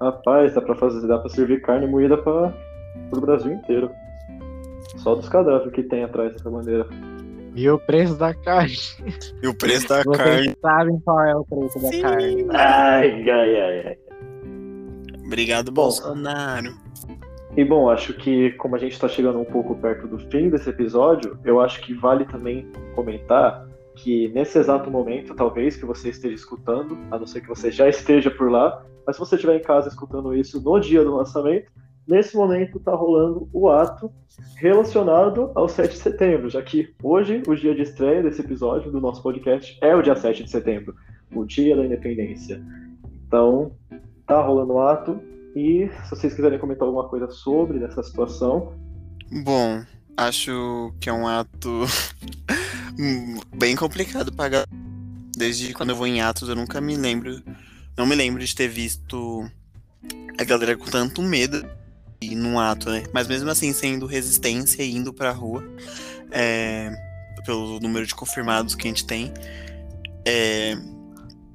Rapaz, 0.00 0.54
dá 0.54 0.60
pra 0.60 0.74
fazer, 0.74 1.06
dá 1.06 1.18
pra 1.18 1.28
servir 1.28 1.60
carne 1.60 1.86
moída 1.86 2.16
para 2.16 2.52
o 3.12 3.20
Brasil 3.20 3.52
inteiro. 3.52 3.90
Só 4.98 5.14
dos 5.14 5.28
cadáveres 5.28 5.72
que 5.72 5.82
tem 5.82 6.04
atrás 6.04 6.32
dessa 6.32 6.50
bandeira. 6.50 6.86
E 7.56 7.70
o 7.70 7.78
preço 7.78 8.14
da 8.16 8.34
carne. 8.34 8.76
E 9.42 9.48
o 9.48 9.54
preço 9.54 9.88
da 9.88 10.02
Vocês 10.02 10.18
carne. 10.18 10.56
sabem 10.60 11.00
qual 11.00 11.24
é 11.24 11.34
o 11.34 11.44
preço 11.44 11.80
Sim. 11.80 12.02
da 12.02 12.08
carne. 12.10 12.46
Ai, 12.50 13.30
ai, 13.30 13.60
ai, 13.60 13.86
ai. 13.86 13.98
Obrigado, 15.24 15.72
bom, 15.72 15.84
Bolsonaro. 15.84 16.74
E 17.56 17.64
bom, 17.64 17.88
acho 17.88 18.12
que 18.12 18.50
como 18.52 18.76
a 18.76 18.78
gente 18.78 18.92
está 18.92 19.08
chegando 19.08 19.40
um 19.40 19.44
pouco 19.44 19.74
perto 19.74 20.06
do 20.06 20.18
fim 20.18 20.50
desse 20.50 20.68
episódio, 20.68 21.38
eu 21.42 21.58
acho 21.58 21.80
que 21.80 21.94
vale 21.94 22.26
também 22.26 22.70
comentar 22.94 23.66
que 23.94 24.28
nesse 24.28 24.58
exato 24.58 24.90
momento, 24.90 25.34
talvez 25.34 25.74
que 25.76 25.86
você 25.86 26.10
esteja 26.10 26.34
escutando, 26.34 26.98
a 27.10 27.18
não 27.18 27.26
ser 27.26 27.40
que 27.40 27.48
você 27.48 27.70
já 27.70 27.88
esteja 27.88 28.30
por 28.30 28.50
lá, 28.50 28.84
mas 29.06 29.16
se 29.16 29.20
você 29.20 29.36
estiver 29.36 29.56
em 29.56 29.62
casa 29.62 29.88
escutando 29.88 30.34
isso 30.34 30.60
no 30.60 30.78
dia 30.78 31.02
do 31.02 31.16
lançamento, 31.16 31.72
nesse 32.06 32.36
momento 32.36 32.78
está 32.78 32.94
rolando 32.94 33.48
o 33.52 33.68
ato 33.68 34.10
relacionado 34.56 35.50
ao 35.54 35.68
7 35.68 35.92
de 35.92 35.98
setembro, 35.98 36.50
já 36.50 36.62
que 36.62 36.94
hoje, 37.02 37.42
o 37.46 37.54
dia 37.54 37.74
de 37.74 37.82
estreia 37.82 38.22
desse 38.22 38.40
episódio 38.40 38.90
do 38.90 39.00
nosso 39.00 39.22
podcast 39.22 39.78
é 39.80 39.94
o 39.94 40.02
dia 40.02 40.14
7 40.14 40.44
de 40.44 40.50
setembro, 40.50 40.94
o 41.34 41.44
dia 41.44 41.76
da 41.76 41.84
independência. 41.84 42.62
Então, 43.26 43.72
tá 44.26 44.40
rolando 44.40 44.74
o 44.74 44.80
ato 44.80 45.20
e 45.54 45.88
se 46.04 46.10
vocês 46.10 46.34
quiserem 46.34 46.58
comentar 46.58 46.86
alguma 46.86 47.08
coisa 47.08 47.28
sobre 47.30 47.82
essa 47.82 48.02
situação. 48.02 48.72
Bom, 49.42 49.82
acho 50.16 50.94
que 51.00 51.08
é 51.08 51.12
um 51.12 51.26
ato 51.26 51.84
bem 53.56 53.74
complicado 53.74 54.32
para 54.32 54.64
Desde 55.36 55.74
quando 55.74 55.90
eu 55.90 55.96
vou 55.96 56.06
em 56.06 56.22
atos, 56.22 56.48
eu 56.48 56.54
nunca 56.54 56.80
me 56.80 56.96
lembro 56.96 57.42
não 57.96 58.06
me 58.06 58.14
lembro 58.14 58.44
de 58.44 58.54
ter 58.54 58.68
visto 58.68 59.50
a 60.38 60.44
galera 60.44 60.76
com 60.76 60.84
tanto 60.84 61.22
medo 61.22 61.66
e 62.20 62.34
num 62.34 62.58
ato, 62.58 62.90
né? 62.90 63.04
Mas 63.12 63.26
mesmo 63.26 63.50
assim, 63.50 63.72
sendo 63.72 64.06
resistência 64.06 64.82
e 64.82 64.94
indo 64.94 65.12
pra 65.12 65.30
rua, 65.30 65.64
é, 66.30 66.90
pelo 67.44 67.78
número 67.80 68.06
de 68.06 68.14
confirmados 68.14 68.74
que 68.74 68.86
a 68.86 68.90
gente 68.90 69.06
tem, 69.06 69.32
é, 70.24 70.76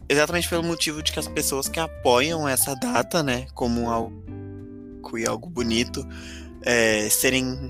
exatamente 0.08 0.48
pelo 0.48 0.64
motivo 0.64 1.02
de 1.02 1.12
que 1.12 1.20
as 1.20 1.28
pessoas 1.28 1.68
que 1.68 1.80
apoiam 1.80 2.48
essa 2.48 2.76
data, 2.76 3.22
né, 3.22 3.48
como 3.54 3.90
algo 3.90 4.22
e 5.18 5.28
algo 5.28 5.50
bonito, 5.50 6.08
é, 6.64 7.10
serem 7.10 7.70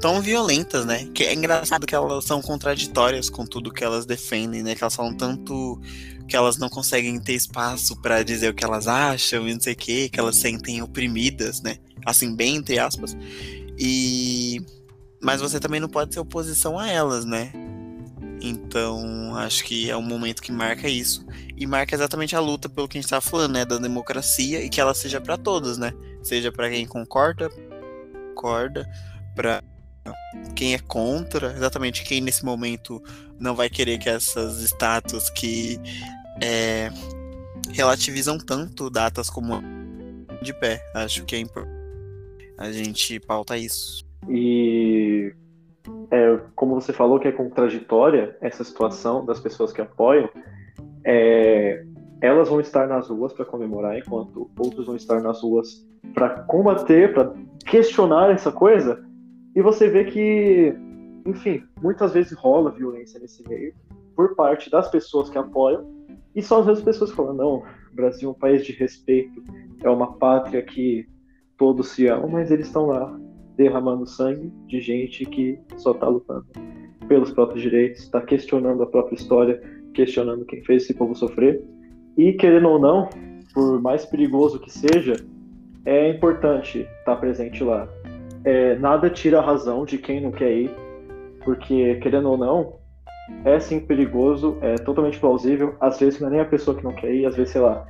tão 0.00 0.20
violentas, 0.20 0.84
né? 0.84 1.08
Que 1.14 1.24
é 1.24 1.32
engraçado 1.32 1.86
que 1.86 1.94
elas 1.94 2.24
são 2.26 2.42
contraditórias 2.42 3.30
com 3.30 3.46
tudo 3.46 3.72
que 3.72 3.82
elas 3.82 4.04
defendem, 4.04 4.62
né? 4.62 4.74
Que 4.74 4.84
elas 4.84 4.94
falam 4.94 5.14
tanto 5.14 5.80
que 6.28 6.36
elas 6.36 6.58
não 6.58 6.68
conseguem 6.68 7.18
ter 7.18 7.32
espaço 7.32 8.00
para 8.02 8.22
dizer 8.22 8.50
o 8.50 8.54
que 8.54 8.64
elas 8.64 8.86
acham 8.86 9.48
e 9.48 9.54
não 9.54 9.60
sei 9.60 9.72
o 9.72 9.76
que, 9.76 10.08
que 10.10 10.20
elas 10.20 10.36
sentem 10.36 10.82
oprimidas, 10.82 11.62
né? 11.62 11.78
Assim, 12.04 12.34
bem 12.34 12.56
entre 12.56 12.78
aspas. 12.78 13.16
E 13.78 14.62
mas 15.24 15.40
você 15.40 15.58
também 15.58 15.80
não 15.80 15.88
pode 15.88 16.12
ser 16.12 16.20
oposição 16.20 16.78
a 16.78 16.86
elas, 16.86 17.24
né? 17.24 17.50
Então, 18.42 19.34
acho 19.36 19.64
que 19.64 19.90
é 19.90 19.96
um 19.96 20.02
momento 20.02 20.42
que 20.42 20.52
marca 20.52 20.86
isso 20.86 21.24
e 21.56 21.66
marca 21.66 21.94
exatamente 21.94 22.36
a 22.36 22.40
luta 22.40 22.68
pelo 22.68 22.86
que 22.86 22.98
a 22.98 23.00
gente 23.00 23.08
tá 23.08 23.22
falando, 23.22 23.54
né, 23.54 23.64
da 23.64 23.78
democracia 23.78 24.60
e 24.62 24.68
que 24.68 24.78
ela 24.78 24.92
seja 24.92 25.22
para 25.22 25.38
todos, 25.38 25.78
né? 25.78 25.94
Seja 26.22 26.52
para 26.52 26.68
quem 26.68 26.86
concorda, 26.86 27.48
concorda, 28.34 28.86
para 29.34 29.62
quem 30.54 30.74
é 30.74 30.78
contra, 30.78 31.52
exatamente 31.52 32.04
quem 32.04 32.20
nesse 32.20 32.44
momento 32.44 33.02
não 33.40 33.54
vai 33.56 33.70
querer 33.70 33.96
que 33.96 34.10
essas 34.10 34.60
estátuas 34.60 35.30
que 35.30 35.80
é, 36.42 36.90
relativizam 37.72 38.36
tanto 38.36 38.90
datas 38.90 39.30
como 39.30 39.62
de 40.42 40.52
pé. 40.52 40.84
Acho 40.94 41.24
que 41.24 41.34
é 41.34 41.38
importante 41.38 41.73
a 42.58 42.70
gente 42.70 43.20
pauta 43.20 43.56
isso. 43.56 44.04
E 44.28 45.34
é, 46.10 46.40
como 46.54 46.74
você 46.74 46.92
falou 46.92 47.18
que 47.18 47.28
é 47.28 47.32
contraditória 47.32 48.36
essa 48.40 48.64
situação 48.64 49.24
das 49.24 49.40
pessoas 49.40 49.72
que 49.72 49.80
apoiam, 49.80 50.28
é, 51.04 51.84
elas 52.20 52.48
vão 52.48 52.60
estar 52.60 52.86
nas 52.88 53.08
ruas 53.08 53.32
para 53.32 53.44
comemorar, 53.44 53.98
enquanto 53.98 54.50
outros 54.58 54.86
vão 54.86 54.96
estar 54.96 55.20
nas 55.20 55.42
ruas 55.42 55.86
para 56.14 56.42
combater, 56.44 57.12
para 57.12 57.34
questionar 57.66 58.30
essa 58.30 58.50
coisa. 58.50 59.04
E 59.54 59.60
você 59.60 59.88
vê 59.88 60.04
que, 60.04 60.74
enfim, 61.26 61.62
muitas 61.82 62.12
vezes 62.12 62.32
rola 62.32 62.70
violência 62.70 63.20
nesse 63.20 63.46
meio 63.48 63.74
por 64.16 64.34
parte 64.34 64.70
das 64.70 64.88
pessoas 64.90 65.28
que 65.28 65.36
apoiam, 65.36 65.92
e 66.34 66.42
só 66.42 66.60
às 66.60 66.66
vezes 66.66 66.82
pessoas 66.82 67.12
falam: 67.12 67.34
não, 67.34 67.56
o 67.56 67.94
Brasil 67.94 68.28
é 68.28 68.32
um 68.32 68.38
país 68.38 68.64
de 68.64 68.72
respeito, 68.72 69.42
é 69.82 69.90
uma 69.90 70.14
pátria 70.14 70.62
que 70.62 71.06
todos 71.56 71.88
se 71.88 72.06
amam, 72.06 72.28
mas 72.28 72.50
eles 72.50 72.66
estão 72.66 72.86
lá 72.86 73.18
derramando 73.56 74.06
sangue 74.06 74.52
de 74.66 74.80
gente 74.80 75.24
que 75.24 75.58
só 75.76 75.92
está 75.92 76.08
lutando 76.08 76.46
pelos 77.06 77.30
próprios 77.30 77.62
direitos, 77.62 78.02
está 78.02 78.20
questionando 78.20 78.82
a 78.82 78.86
própria 78.86 79.14
história, 79.14 79.62
questionando 79.92 80.44
quem 80.44 80.62
fez 80.64 80.84
esse 80.84 80.94
povo 80.94 81.14
sofrer. 81.14 81.62
E 82.16 82.32
querendo 82.32 82.68
ou 82.68 82.78
não, 82.78 83.08
por 83.52 83.80
mais 83.80 84.04
perigoso 84.04 84.58
que 84.58 84.70
seja, 84.70 85.14
é 85.84 86.08
importante 86.08 86.88
estar 87.00 87.16
presente 87.16 87.62
lá 87.62 87.88
é, 88.44 88.76
nada 88.76 89.08
tira 89.08 89.38
a 89.38 89.42
razão 89.42 89.84
de 89.84 89.96
quem 89.96 90.20
não 90.20 90.30
quer 90.30 90.52
ir, 90.52 90.70
porque, 91.44 91.96
querendo 91.96 92.30
ou 92.30 92.36
não, 92.36 92.74
é 93.44 93.58
sim 93.58 93.80
perigoso, 93.80 94.58
é 94.60 94.74
totalmente 94.74 95.18
plausível. 95.18 95.74
Às 95.80 95.98
vezes 95.98 96.20
não 96.20 96.28
é 96.28 96.32
nem 96.32 96.40
a 96.40 96.44
pessoa 96.44 96.76
que 96.76 96.84
não 96.84 96.92
quer 96.92 97.12
ir, 97.12 97.26
às 97.26 97.34
vezes, 97.34 97.52
sei 97.52 97.62
lá, 97.62 97.86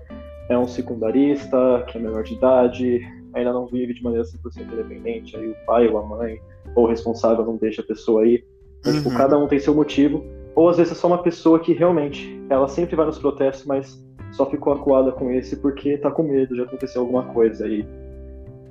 é 0.48 0.56
um 0.56 0.66
secundarista 0.66 1.84
que 1.88 1.98
é 1.98 2.00
menor 2.00 2.22
de 2.22 2.34
idade, 2.34 3.00
ainda 3.34 3.52
não 3.52 3.66
vive 3.66 3.94
de 3.94 4.02
maneira 4.02 4.24
100% 4.24 4.72
independente, 4.72 5.36
aí 5.36 5.48
o 5.48 5.56
pai 5.66 5.88
ou 5.88 5.98
a 5.98 6.06
mãe 6.06 6.40
ou 6.74 6.84
o 6.84 6.88
responsável 6.88 7.44
não 7.44 7.56
deixa 7.56 7.82
a 7.82 7.84
pessoa 7.84 8.26
ir. 8.26 8.44
Então, 8.80 8.92
tipo, 8.92 9.04
uhum. 9.04 9.12
tipo, 9.12 9.16
cada 9.16 9.38
um 9.38 9.46
tem 9.48 9.58
seu 9.58 9.74
motivo. 9.74 10.24
Ou 10.54 10.68
às 10.68 10.76
vezes 10.76 10.92
é 10.92 10.94
só 10.94 11.08
uma 11.08 11.22
pessoa 11.22 11.58
que 11.58 11.72
realmente, 11.72 12.40
ela 12.48 12.68
sempre 12.68 12.94
vai 12.94 13.06
nos 13.06 13.18
protestos, 13.18 13.66
mas 13.66 14.02
só 14.32 14.48
ficou 14.48 14.72
acuada 14.72 15.10
com 15.12 15.30
esse 15.30 15.56
porque 15.56 15.98
tá 15.98 16.10
com 16.10 16.22
medo 16.22 16.54
de 16.54 16.62
acontecer 16.62 16.98
alguma 16.98 17.24
coisa 17.32 17.64
aí 17.64 17.84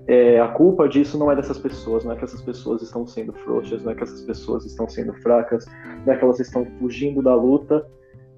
é, 0.07 0.39
a 0.39 0.49
culpa 0.49 0.87
disso 0.87 1.17
não 1.17 1.31
é 1.31 1.35
dessas 1.35 1.57
pessoas, 1.57 2.03
não 2.03 2.11
é 2.11 2.15
que 2.15 2.25
essas 2.25 2.41
pessoas 2.41 2.81
estão 2.81 3.07
sendo 3.07 3.31
frouxas, 3.31 3.83
não 3.83 3.91
é 3.91 3.95
que 3.95 4.03
essas 4.03 4.21
pessoas 4.21 4.65
estão 4.65 4.87
sendo 4.87 5.13
fracas, 5.13 5.65
não 6.05 6.13
é 6.13 6.17
que 6.17 6.23
elas 6.23 6.39
estão 6.39 6.65
fugindo 6.77 7.21
da 7.21 7.33
luta. 7.33 7.87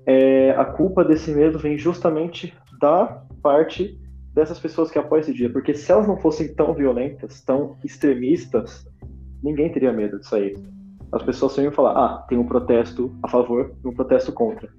É, 0.06 0.52
a 0.52 0.66
culpa 0.66 1.04
desse 1.04 1.32
medo 1.32 1.58
vem 1.58 1.78
justamente 1.78 2.54
da 2.80 3.24
parte 3.42 4.00
dessas 4.36 4.60
pessoas 4.60 4.92
que 4.92 5.00
apoiam 5.00 5.22
esse 5.22 5.34
dia, 5.34 5.50
porque 5.50 5.74
se 5.74 5.90
elas 5.90 6.06
não 6.06 6.18
fossem 6.18 6.54
tão 6.54 6.74
violentas, 6.74 7.42
tão 7.42 7.78
extremistas, 7.84 8.86
ninguém 9.42 9.72
teria 9.72 9.94
medo 9.94 10.20
de 10.20 10.28
sair. 10.28 10.60
As 11.12 11.24
pessoas 11.24 11.54
só 11.54 11.62
iam 11.62 11.72
falar: 11.72 11.94
ah, 11.94 12.26
tem 12.28 12.38
um 12.38 12.46
protesto 12.46 13.16
a 13.24 13.30
favor 13.30 13.74
e 13.84 13.88
um 13.88 13.94
protesto 13.94 14.34
contra. 14.34 14.70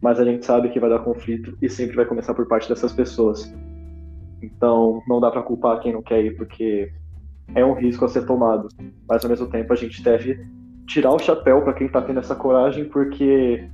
Mas 0.00 0.18
a 0.18 0.24
gente 0.24 0.44
sabe 0.44 0.70
que 0.70 0.80
vai 0.80 0.88
dar 0.88 1.00
conflito 1.00 1.56
e 1.60 1.68
sempre 1.68 1.96
vai 1.96 2.06
começar 2.06 2.34
por 2.34 2.48
parte 2.48 2.68
dessas 2.68 2.92
pessoas. 2.92 3.52
Então, 4.42 5.02
não 5.06 5.20
dá 5.20 5.30
para 5.30 5.42
culpar 5.42 5.80
quem 5.80 5.92
não 5.92 6.02
quer 6.02 6.24
ir, 6.24 6.36
porque 6.36 6.90
é 7.54 7.64
um 7.64 7.74
risco 7.74 8.04
a 8.04 8.08
ser 8.08 8.26
tomado. 8.26 8.68
Mas, 9.08 9.24
ao 9.24 9.30
mesmo 9.30 9.46
tempo, 9.48 9.72
a 9.72 9.76
gente 9.76 10.02
deve 10.02 10.46
tirar 10.86 11.12
o 11.12 11.18
chapéu 11.18 11.62
para 11.62 11.72
quem 11.72 11.86
está 11.86 12.02
tendo 12.02 12.20
essa 12.20 12.34
coragem, 12.34 12.84
porque 12.86 13.68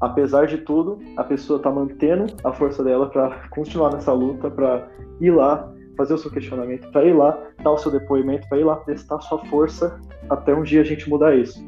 apesar 0.00 0.46
de 0.46 0.58
tudo, 0.58 0.98
a 1.16 1.24
pessoa 1.24 1.56
está 1.58 1.70
mantendo 1.70 2.26
a 2.44 2.52
força 2.52 2.82
dela 2.82 3.08
para 3.08 3.48
continuar 3.48 3.92
nessa 3.92 4.12
luta, 4.12 4.50
para 4.50 4.88
ir 5.20 5.30
lá 5.30 5.72
fazer 5.96 6.14
o 6.14 6.18
seu 6.18 6.30
questionamento, 6.30 6.90
para 6.90 7.04
ir 7.04 7.12
lá 7.12 7.38
dar 7.62 7.70
o 7.70 7.78
seu 7.78 7.90
depoimento, 7.90 8.48
para 8.48 8.58
ir 8.58 8.64
lá 8.64 8.76
testar 8.76 9.16
a 9.16 9.20
sua 9.20 9.44
força 9.46 10.00
até 10.28 10.54
um 10.54 10.62
dia 10.62 10.80
a 10.80 10.84
gente 10.84 11.08
mudar 11.08 11.34
isso. 11.36 11.64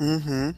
Uhum. 0.00 0.54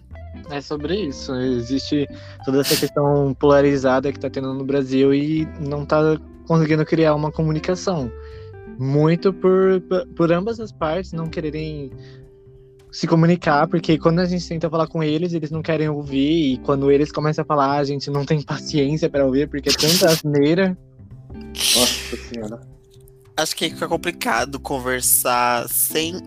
É 0.50 0.60
sobre 0.60 0.94
isso. 0.94 1.34
Existe 1.34 2.08
toda 2.44 2.60
essa 2.60 2.76
questão 2.76 3.34
polarizada 3.34 4.10
que 4.10 4.18
está 4.18 4.30
tendo 4.30 4.52
no 4.54 4.64
Brasil 4.64 5.14
e 5.14 5.46
não 5.60 5.82
está 5.82 6.18
conseguindo 6.46 6.84
criar 6.84 7.14
uma 7.14 7.30
comunicação. 7.30 8.10
Muito 8.78 9.32
por, 9.32 9.80
por 10.16 10.32
ambas 10.32 10.58
as 10.58 10.72
partes 10.72 11.12
não 11.12 11.28
quererem 11.28 11.92
se 12.92 13.06
comunicar, 13.06 13.66
porque 13.66 13.98
quando 13.98 14.18
a 14.18 14.26
gente 14.26 14.46
tenta 14.46 14.68
falar 14.68 14.86
com 14.86 15.02
eles, 15.02 15.32
eles 15.32 15.50
não 15.50 15.62
querem 15.62 15.88
ouvir, 15.88 16.52
e 16.52 16.58
quando 16.58 16.90
eles 16.90 17.10
começam 17.10 17.42
a 17.42 17.46
falar, 17.46 17.78
a 17.78 17.84
gente 17.84 18.10
não 18.10 18.24
tem 18.24 18.40
paciência 18.44 19.08
para 19.08 19.24
ouvir, 19.24 19.48
porque 19.48 19.70
é 19.70 19.72
tanta 19.72 20.10
asneira. 20.10 20.76
Nossa 21.34 22.16
senhora. 22.28 22.60
Acho 23.34 23.56
que 23.56 23.70
fica 23.70 23.88
complicado 23.88 24.60
conversar 24.60 25.66
sem. 25.70 26.20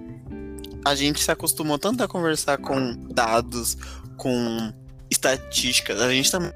A 0.84 0.96
gente 0.96 1.24
se 1.24 1.32
acostumou 1.32 1.78
tanto 1.78 2.04
a 2.04 2.08
conversar 2.08 2.58
com 2.58 2.96
dados, 3.14 3.78
com 4.18 4.74
estatísticas, 5.10 6.02
a 6.02 6.12
gente 6.12 6.32
também 6.32 6.52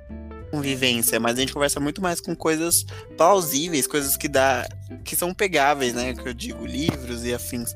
convivência, 0.50 1.20
mas 1.20 1.38
a 1.38 1.42
gente 1.42 1.54
conversa 1.54 1.80
muito 1.80 2.02
mais 2.02 2.20
com 2.20 2.36
coisas 2.36 2.86
plausíveis, 3.16 3.88
coisas 3.88 4.18
que 4.18 4.28
dá, 4.28 4.68
que 5.04 5.16
são 5.16 5.34
pegáveis, 5.34 5.94
né? 5.94 6.14
Que 6.14 6.28
eu 6.28 6.34
digo, 6.34 6.66
livros 6.66 7.24
e 7.24 7.34
afins, 7.34 7.76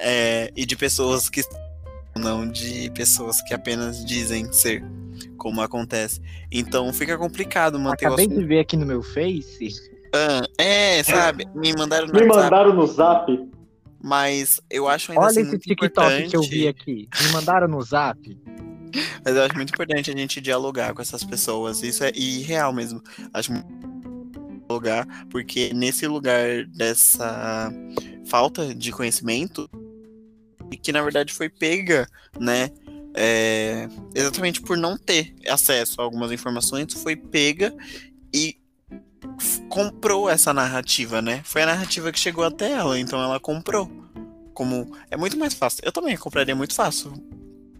é, 0.00 0.50
e 0.56 0.66
de 0.66 0.76
pessoas 0.76 1.28
que 1.28 1.42
não 2.16 2.48
de 2.48 2.90
pessoas 2.90 3.40
que 3.42 3.54
apenas 3.54 4.04
dizem 4.04 4.52
ser, 4.52 4.84
como 5.36 5.60
acontece. 5.60 6.20
Então 6.50 6.92
fica 6.92 7.16
complicado 7.16 7.78
manter 7.78 8.06
Acabei 8.06 8.26
o 8.26 8.28
de 8.28 8.44
ver 8.44 8.60
aqui 8.60 8.76
no 8.76 8.86
meu 8.86 9.02
Face. 9.02 9.90
Ah, 10.12 10.42
é, 10.58 11.02
sabe? 11.02 11.46
Me 11.54 11.72
mandaram 11.72 12.06
no 12.06 12.12
Me 12.12 12.22
WhatsApp, 12.22 12.44
mandaram 12.44 12.74
no 12.74 12.86
Zap. 12.86 13.50
Mas 14.02 14.60
eu 14.70 14.88
acho 14.88 15.12
ainda 15.12 15.24
Olha 15.24 15.30
assim 15.30 15.42
esse 15.42 15.58
TikTok 15.58 15.86
importante... 15.86 16.30
que 16.30 16.36
eu 16.36 16.42
vi 16.42 16.66
aqui. 16.66 17.08
Me 17.22 17.32
mandaram 17.32 17.68
no 17.68 17.80
Zap. 17.82 18.18
Mas 19.24 19.36
eu 19.36 19.42
acho 19.44 19.54
muito 19.54 19.70
importante 19.72 20.10
a 20.10 20.16
gente 20.16 20.40
dialogar 20.40 20.94
com 20.94 21.02
essas 21.02 21.22
pessoas. 21.22 21.82
Isso 21.82 22.02
é 22.02 22.10
irreal 22.14 22.72
mesmo. 22.72 23.00
Acho 23.32 23.52
muito 23.52 23.68
dialogar, 24.66 25.26
porque 25.28 25.72
nesse 25.74 26.06
lugar 26.06 26.64
dessa 26.66 27.72
falta 28.24 28.74
de 28.74 28.92
conhecimento, 28.92 29.68
e 30.70 30.76
que 30.76 30.92
na 30.92 31.02
verdade 31.02 31.32
foi 31.32 31.48
pega, 31.48 32.08
né? 32.38 32.70
É, 33.14 33.88
exatamente 34.14 34.60
por 34.60 34.76
não 34.76 34.96
ter 34.96 35.34
acesso 35.48 36.00
a 36.00 36.04
algumas 36.04 36.30
informações, 36.30 36.92
foi 36.94 37.16
pega 37.16 37.74
e 38.32 38.56
comprou 39.68 40.28
essa 40.28 40.52
narrativa, 40.52 41.20
né? 41.20 41.42
Foi 41.44 41.62
a 41.62 41.66
narrativa 41.66 42.12
que 42.12 42.18
chegou 42.18 42.44
até 42.44 42.70
ela, 42.72 42.98
então 42.98 43.22
ela 43.22 43.40
comprou. 43.40 43.90
Como 44.54 44.94
é 45.10 45.16
muito 45.16 45.38
mais 45.38 45.54
fácil. 45.54 45.82
Eu 45.84 45.92
também 45.92 46.16
compraria 46.16 46.54
muito 46.54 46.74
fácil 46.74 47.12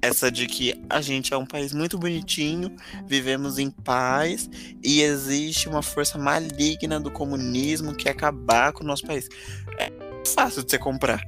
essa 0.02 0.30
de 0.30 0.46
que 0.46 0.74
a 0.88 1.00
gente 1.00 1.34
é 1.34 1.36
um 1.36 1.44
país 1.44 1.74
muito 1.74 1.98
bonitinho, 1.98 2.74
vivemos 3.06 3.58
em 3.58 3.70
paz 3.70 4.48
e 4.82 5.02
existe 5.02 5.68
uma 5.68 5.82
força 5.82 6.16
maligna 6.18 6.98
do 6.98 7.10
comunismo 7.10 7.94
que 7.94 8.04
quer 8.04 8.10
acabar 8.10 8.72
com 8.72 8.82
o 8.82 8.86
nosso 8.86 9.06
país. 9.06 9.28
É 9.78 9.92
fácil 10.26 10.62
de 10.64 10.70
você 10.70 10.78
comprar. 10.78 11.22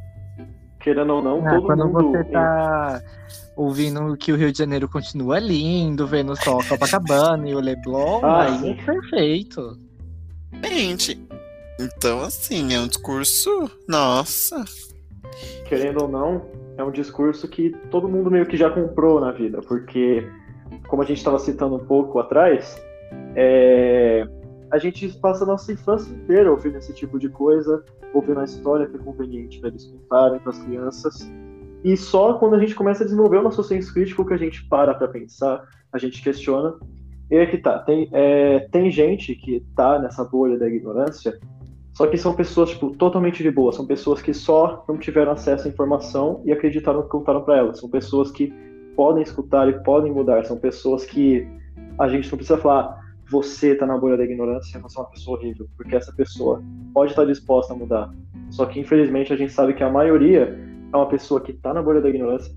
Querendo 0.83 1.15
ou 1.15 1.23
não, 1.23 1.47
ah, 1.47 1.51
todo 1.51 1.67
quando 1.67 1.87
mundo... 1.87 2.11
você 2.11 2.25
tá 2.25 3.01
ouvindo 3.57 4.17
que 4.17 4.33
o 4.33 4.37
Rio 4.37 4.51
de 4.51 4.59
Janeiro 4.59 4.89
continua 4.89 5.39
lindo, 5.39 6.07
vendo 6.07 6.35
só 6.37 6.59
a 6.59 6.65
Copacabana 6.69 7.49
e 7.49 7.55
o 7.55 7.61
Leblon, 7.61 8.21
ah, 8.25 8.45
aí 8.45 8.71
é 8.71 8.85
perfeito. 8.85 9.79
Gente, 10.65 11.21
então 11.81 12.21
assim, 12.23 12.75
é 12.75 12.81
um 12.81 12.89
discurso, 12.89 13.71
nossa. 13.89 14.65
Querendo 15.67 16.03
ou 16.03 16.09
não, 16.09 16.43
é 16.77 16.83
um 16.83 16.91
discurso 16.91 17.47
que 17.47 17.71
todo 17.91 18.09
mundo 18.09 18.31
meio 18.31 18.47
que 18.47 18.57
já 18.57 18.69
comprou 18.69 19.21
na 19.21 19.31
vida, 19.31 19.61
porque, 19.61 20.27
como 20.89 21.03
a 21.03 21.07
gente 21.07 21.19
estava 21.19 21.39
citando 21.39 21.77
um 21.77 21.87
pouco 21.87 22.19
atrás, 22.19 22.81
é, 23.37 24.27
a 24.73 24.79
gente 24.79 25.09
passa 25.21 25.45
a 25.45 25.47
nossa 25.47 25.73
infância 25.73 26.13
inteira 26.13 26.51
ouvindo 26.51 26.79
esse 26.79 26.93
tipo 26.93 27.19
de 27.19 27.29
coisa, 27.29 27.85
ouvindo 28.13 28.41
a 28.41 28.45
história 28.45 28.87
que 28.87 28.97
é 28.97 28.99
conveniente 28.99 29.61
para 29.61 29.69
eles 29.69 29.85
contarem 29.85 30.41
para 30.41 30.51
as 30.51 30.59
crianças. 30.59 31.31
E 31.85 31.97
só 31.97 32.35
quando 32.35 32.55
a 32.55 32.59
gente 32.59 32.75
começa 32.75 33.03
a 33.03 33.07
desenvolver 33.07 33.39
o 33.39 33.43
nosso 33.43 33.63
senso 33.63 33.93
crítico 33.93 34.25
que 34.25 34.35
a 34.35 34.37
gente 34.37 34.67
para 34.69 34.95
para 34.95 35.09
pensar, 35.09 35.63
a 35.93 35.99
gente 35.99 36.23
questiona. 36.23 36.75
E 37.31 37.37
é 37.37 37.47
que 37.47 37.59
tá, 37.59 37.79
tem, 37.79 38.09
é, 38.13 38.67
tem 38.71 38.91
gente 38.91 39.35
que 39.35 39.65
tá 39.77 39.99
nessa 39.99 40.25
bolha 40.25 40.59
da 40.59 40.67
ignorância 40.67 41.39
só 41.95 42.07
que 42.07 42.17
são 42.17 42.35
pessoas, 42.35 42.71
tipo, 42.71 42.91
totalmente 42.97 43.43
de 43.43 43.51
boa. 43.51 43.73
São 43.73 43.87
pessoas 43.87 44.23
que 44.23 44.33
só 44.33 44.85
não 44.89 44.97
tiveram 44.97 45.33
acesso 45.33 45.69
à 45.69 45.71
informação 45.71 46.43
e 46.45 46.53
acreditaram 46.53 47.01
no 47.01 47.05
que 47.05 47.11
contaram 47.11 47.43
para 47.43 47.59
elas. 47.59 47.79
São 47.79 47.89
pessoas 47.89 48.31
que 48.31 48.53
podem 48.97 49.23
escutar 49.23 49.69
e 49.69 49.83
podem 49.83 50.11
mudar. 50.11 50.45
São 50.45 50.57
pessoas 50.57 51.05
que 51.05 51.47
a 51.99 52.09
gente 52.09 52.31
não 52.31 52.39
precisa 52.39 52.59
falar, 52.59 52.99
você 53.33 53.75
tá 53.75 53.87
na 53.87 53.97
bolha 53.97 54.19
da 54.19 54.25
ignorância, 54.25 54.79
você 54.79 54.99
é 54.99 55.01
uma 55.01 55.09
pessoa 55.09 55.39
horrível. 55.39 55.67
Porque 55.75 55.97
essa 55.97 56.13
pessoa 56.13 56.63
pode 56.93 57.13
estar 57.13 57.25
disposta 57.25 57.73
a 57.73 57.77
mudar. 57.77 58.13
Só 58.51 58.67
que, 58.67 58.79
infelizmente, 58.79 59.33
a 59.33 59.37
gente 59.37 59.53
sabe 59.53 59.73
que 59.73 59.83
a 59.83 59.91
maioria 59.91 60.59
é 60.93 60.97
uma 60.97 61.09
pessoa 61.09 61.41
que 61.41 61.55
tá 61.55 61.73
na 61.73 61.83
bolha 61.83 62.03
da 62.03 62.11
ignorância, 62.11 62.55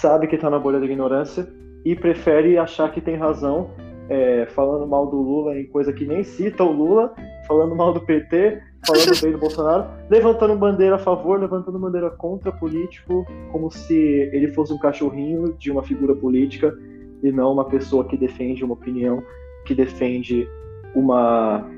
sabe 0.00 0.26
que 0.26 0.38
tá 0.38 0.48
na 0.48 0.58
bolha 0.58 0.80
da 0.80 0.86
ignorância 0.86 1.46
e 1.84 1.94
prefere 1.94 2.56
achar 2.56 2.90
que 2.90 3.02
tem 3.02 3.16
razão, 3.16 3.70
é, 4.08 4.46
falando 4.46 4.86
mal 4.86 5.06
do 5.06 5.16
Lula 5.16 5.58
em 5.58 5.66
coisa 5.66 5.92
que 5.92 6.06
nem 6.06 6.24
cita 6.24 6.64
o 6.64 6.72
Lula, 6.72 7.14
falando 7.46 7.76
mal 7.76 7.92
do 7.92 8.00
PT, 8.00 8.62
falando 8.86 9.20
bem 9.20 9.32
do 9.32 9.38
Bolsonaro, 9.38 9.84
levantando 10.08 10.56
bandeira 10.56 10.96
a 10.96 10.98
favor, 10.98 11.38
levantando 11.38 11.78
bandeira 11.78 12.08
contra 12.08 12.50
político, 12.50 13.26
como 13.52 13.70
se 13.70 13.94
ele 14.32 14.48
fosse 14.48 14.72
um 14.72 14.78
cachorrinho 14.78 15.52
de 15.58 15.70
uma 15.70 15.82
figura 15.82 16.14
política 16.14 16.74
e 17.22 17.30
não 17.30 17.52
uma 17.52 17.66
pessoa 17.66 18.06
que 18.06 18.16
defende 18.16 18.64
uma 18.64 18.72
opinião, 18.72 19.22
que 19.64 19.74
defende 19.74 20.48
uma. 20.94 21.68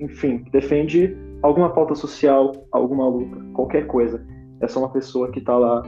Enfim, 0.00 0.44
que 0.44 0.50
defende 0.50 1.16
alguma 1.42 1.70
pauta 1.70 1.94
social, 1.94 2.66
alguma 2.70 3.08
luta, 3.08 3.36
qualquer 3.52 3.86
coisa. 3.86 4.24
É 4.60 4.68
só 4.68 4.80
uma 4.80 4.90
pessoa 4.90 5.30
que 5.30 5.40
tá 5.40 5.56
lá 5.56 5.82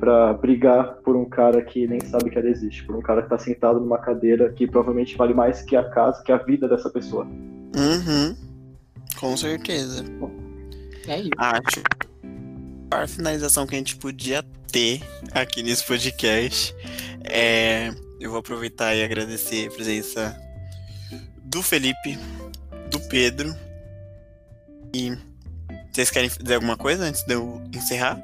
para 0.00 0.32
brigar 0.34 0.96
por 1.04 1.16
um 1.16 1.24
cara 1.24 1.62
que 1.62 1.86
nem 1.86 2.00
sabe 2.00 2.30
que 2.30 2.38
ela 2.38 2.48
existe, 2.48 2.84
por 2.84 2.96
um 2.96 3.02
cara 3.02 3.22
que 3.22 3.28
tá 3.28 3.38
sentado 3.38 3.78
numa 3.78 3.98
cadeira 3.98 4.50
que 4.52 4.66
provavelmente 4.66 5.16
vale 5.16 5.34
mais 5.34 5.62
que 5.62 5.76
a 5.76 5.84
casa, 5.90 6.22
que 6.22 6.32
a 6.32 6.38
vida 6.38 6.68
dessa 6.68 6.90
pessoa. 6.90 7.24
Uhum. 7.24 8.36
Com 9.18 9.36
certeza. 9.36 10.04
É 11.06 11.20
isso. 11.20 11.30
Acho 11.38 11.82
a 12.90 13.06
finalização 13.06 13.66
que 13.66 13.74
a 13.74 13.78
gente 13.78 13.96
podia 13.96 14.44
ter 14.70 15.02
aqui 15.32 15.62
nesse 15.62 15.84
podcast. 15.86 16.74
É, 17.24 17.90
eu 18.20 18.30
vou 18.30 18.40
aproveitar 18.40 18.94
e 18.94 19.02
agradecer 19.02 19.68
a 19.68 19.70
presença 19.70 20.41
do 21.44 21.62
Felipe, 21.62 22.18
do 22.90 23.00
Pedro. 23.08 23.54
E 24.94 25.16
vocês 25.92 26.10
querem 26.10 26.28
dizer 26.28 26.54
alguma 26.54 26.76
coisa 26.76 27.04
antes 27.04 27.22
de 27.24 27.34
eu 27.34 27.62
encerrar? 27.74 28.22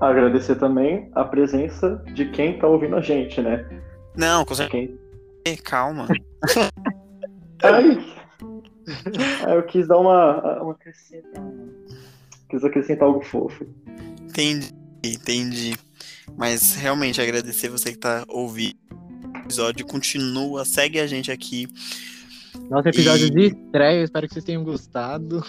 Agradecer 0.00 0.56
também 0.56 1.10
a 1.14 1.24
presença 1.24 2.02
de 2.14 2.30
quem 2.30 2.58
tá 2.58 2.66
ouvindo 2.66 2.96
a 2.96 3.00
gente, 3.00 3.40
né? 3.40 3.64
Não, 4.16 4.44
com 4.44 4.54
certeza. 4.54 4.92
Quem... 5.44 5.56
Calma. 5.56 6.08
Ai, 7.62 8.04
é, 9.46 9.56
eu 9.56 9.62
quis 9.64 9.86
dar 9.86 9.98
uma, 9.98 10.60
uma 10.62 10.72
acrescenta, 10.72 11.40
quis 12.48 12.64
acrescentar 12.64 13.06
algo 13.06 13.22
fofo. 13.22 13.66
Entendi, 14.20 14.72
entendi. 15.04 15.76
Mas 16.36 16.74
realmente 16.74 17.20
agradecer 17.20 17.68
você 17.68 17.92
que 17.92 17.98
tá 17.98 18.24
ouvindo 18.28 18.76
episódio. 19.44 19.86
Continua, 19.86 20.64
segue 20.64 21.00
a 21.00 21.06
gente 21.06 21.30
aqui. 21.30 21.68
Nosso 22.70 22.88
episódio 22.88 23.26
e... 23.26 23.30
de 23.30 23.46
estreia, 23.46 24.04
espero 24.04 24.28
que 24.28 24.34
vocês 24.34 24.44
tenham 24.44 24.64
gostado. 24.64 25.44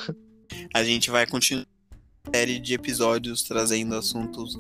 A 0.73 0.84
gente 0.84 1.10
vai 1.10 1.25
continuar 1.25 1.65
série 2.34 2.59
de 2.59 2.74
episódios 2.74 3.43
trazendo 3.43 3.95
assuntos 3.95 4.57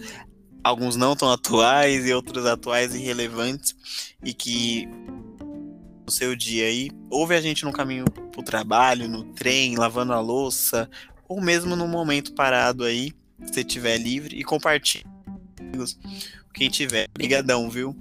alguns 0.63 0.95
não 0.95 1.15
tão 1.15 1.31
atuais 1.31 2.05
e 2.05 2.13
outros 2.13 2.45
atuais 2.45 2.95
e 2.95 2.99
relevantes 2.99 3.75
e 4.23 4.33
que 4.33 4.87
no 6.05 6.11
seu 6.11 6.35
dia 6.35 6.65
aí, 6.65 6.89
ouve 7.09 7.33
a 7.33 7.41
gente 7.41 7.63
no 7.63 7.71
caminho 7.71 8.05
pro 8.31 8.43
trabalho, 8.43 9.07
no 9.07 9.23
trem, 9.33 9.77
lavando 9.77 10.11
a 10.11 10.19
louça, 10.19 10.89
ou 11.27 11.41
mesmo 11.41 11.75
no 11.75 11.87
momento 11.87 12.33
parado 12.33 12.83
aí, 12.83 13.13
se 13.51 13.61
estiver 13.61 13.97
livre, 13.97 14.37
e 14.37 14.43
compartilhe. 14.43 15.05
Quem 16.53 16.69
tiver, 16.69 17.07
brigadão, 17.13 17.69
viu? 17.69 17.95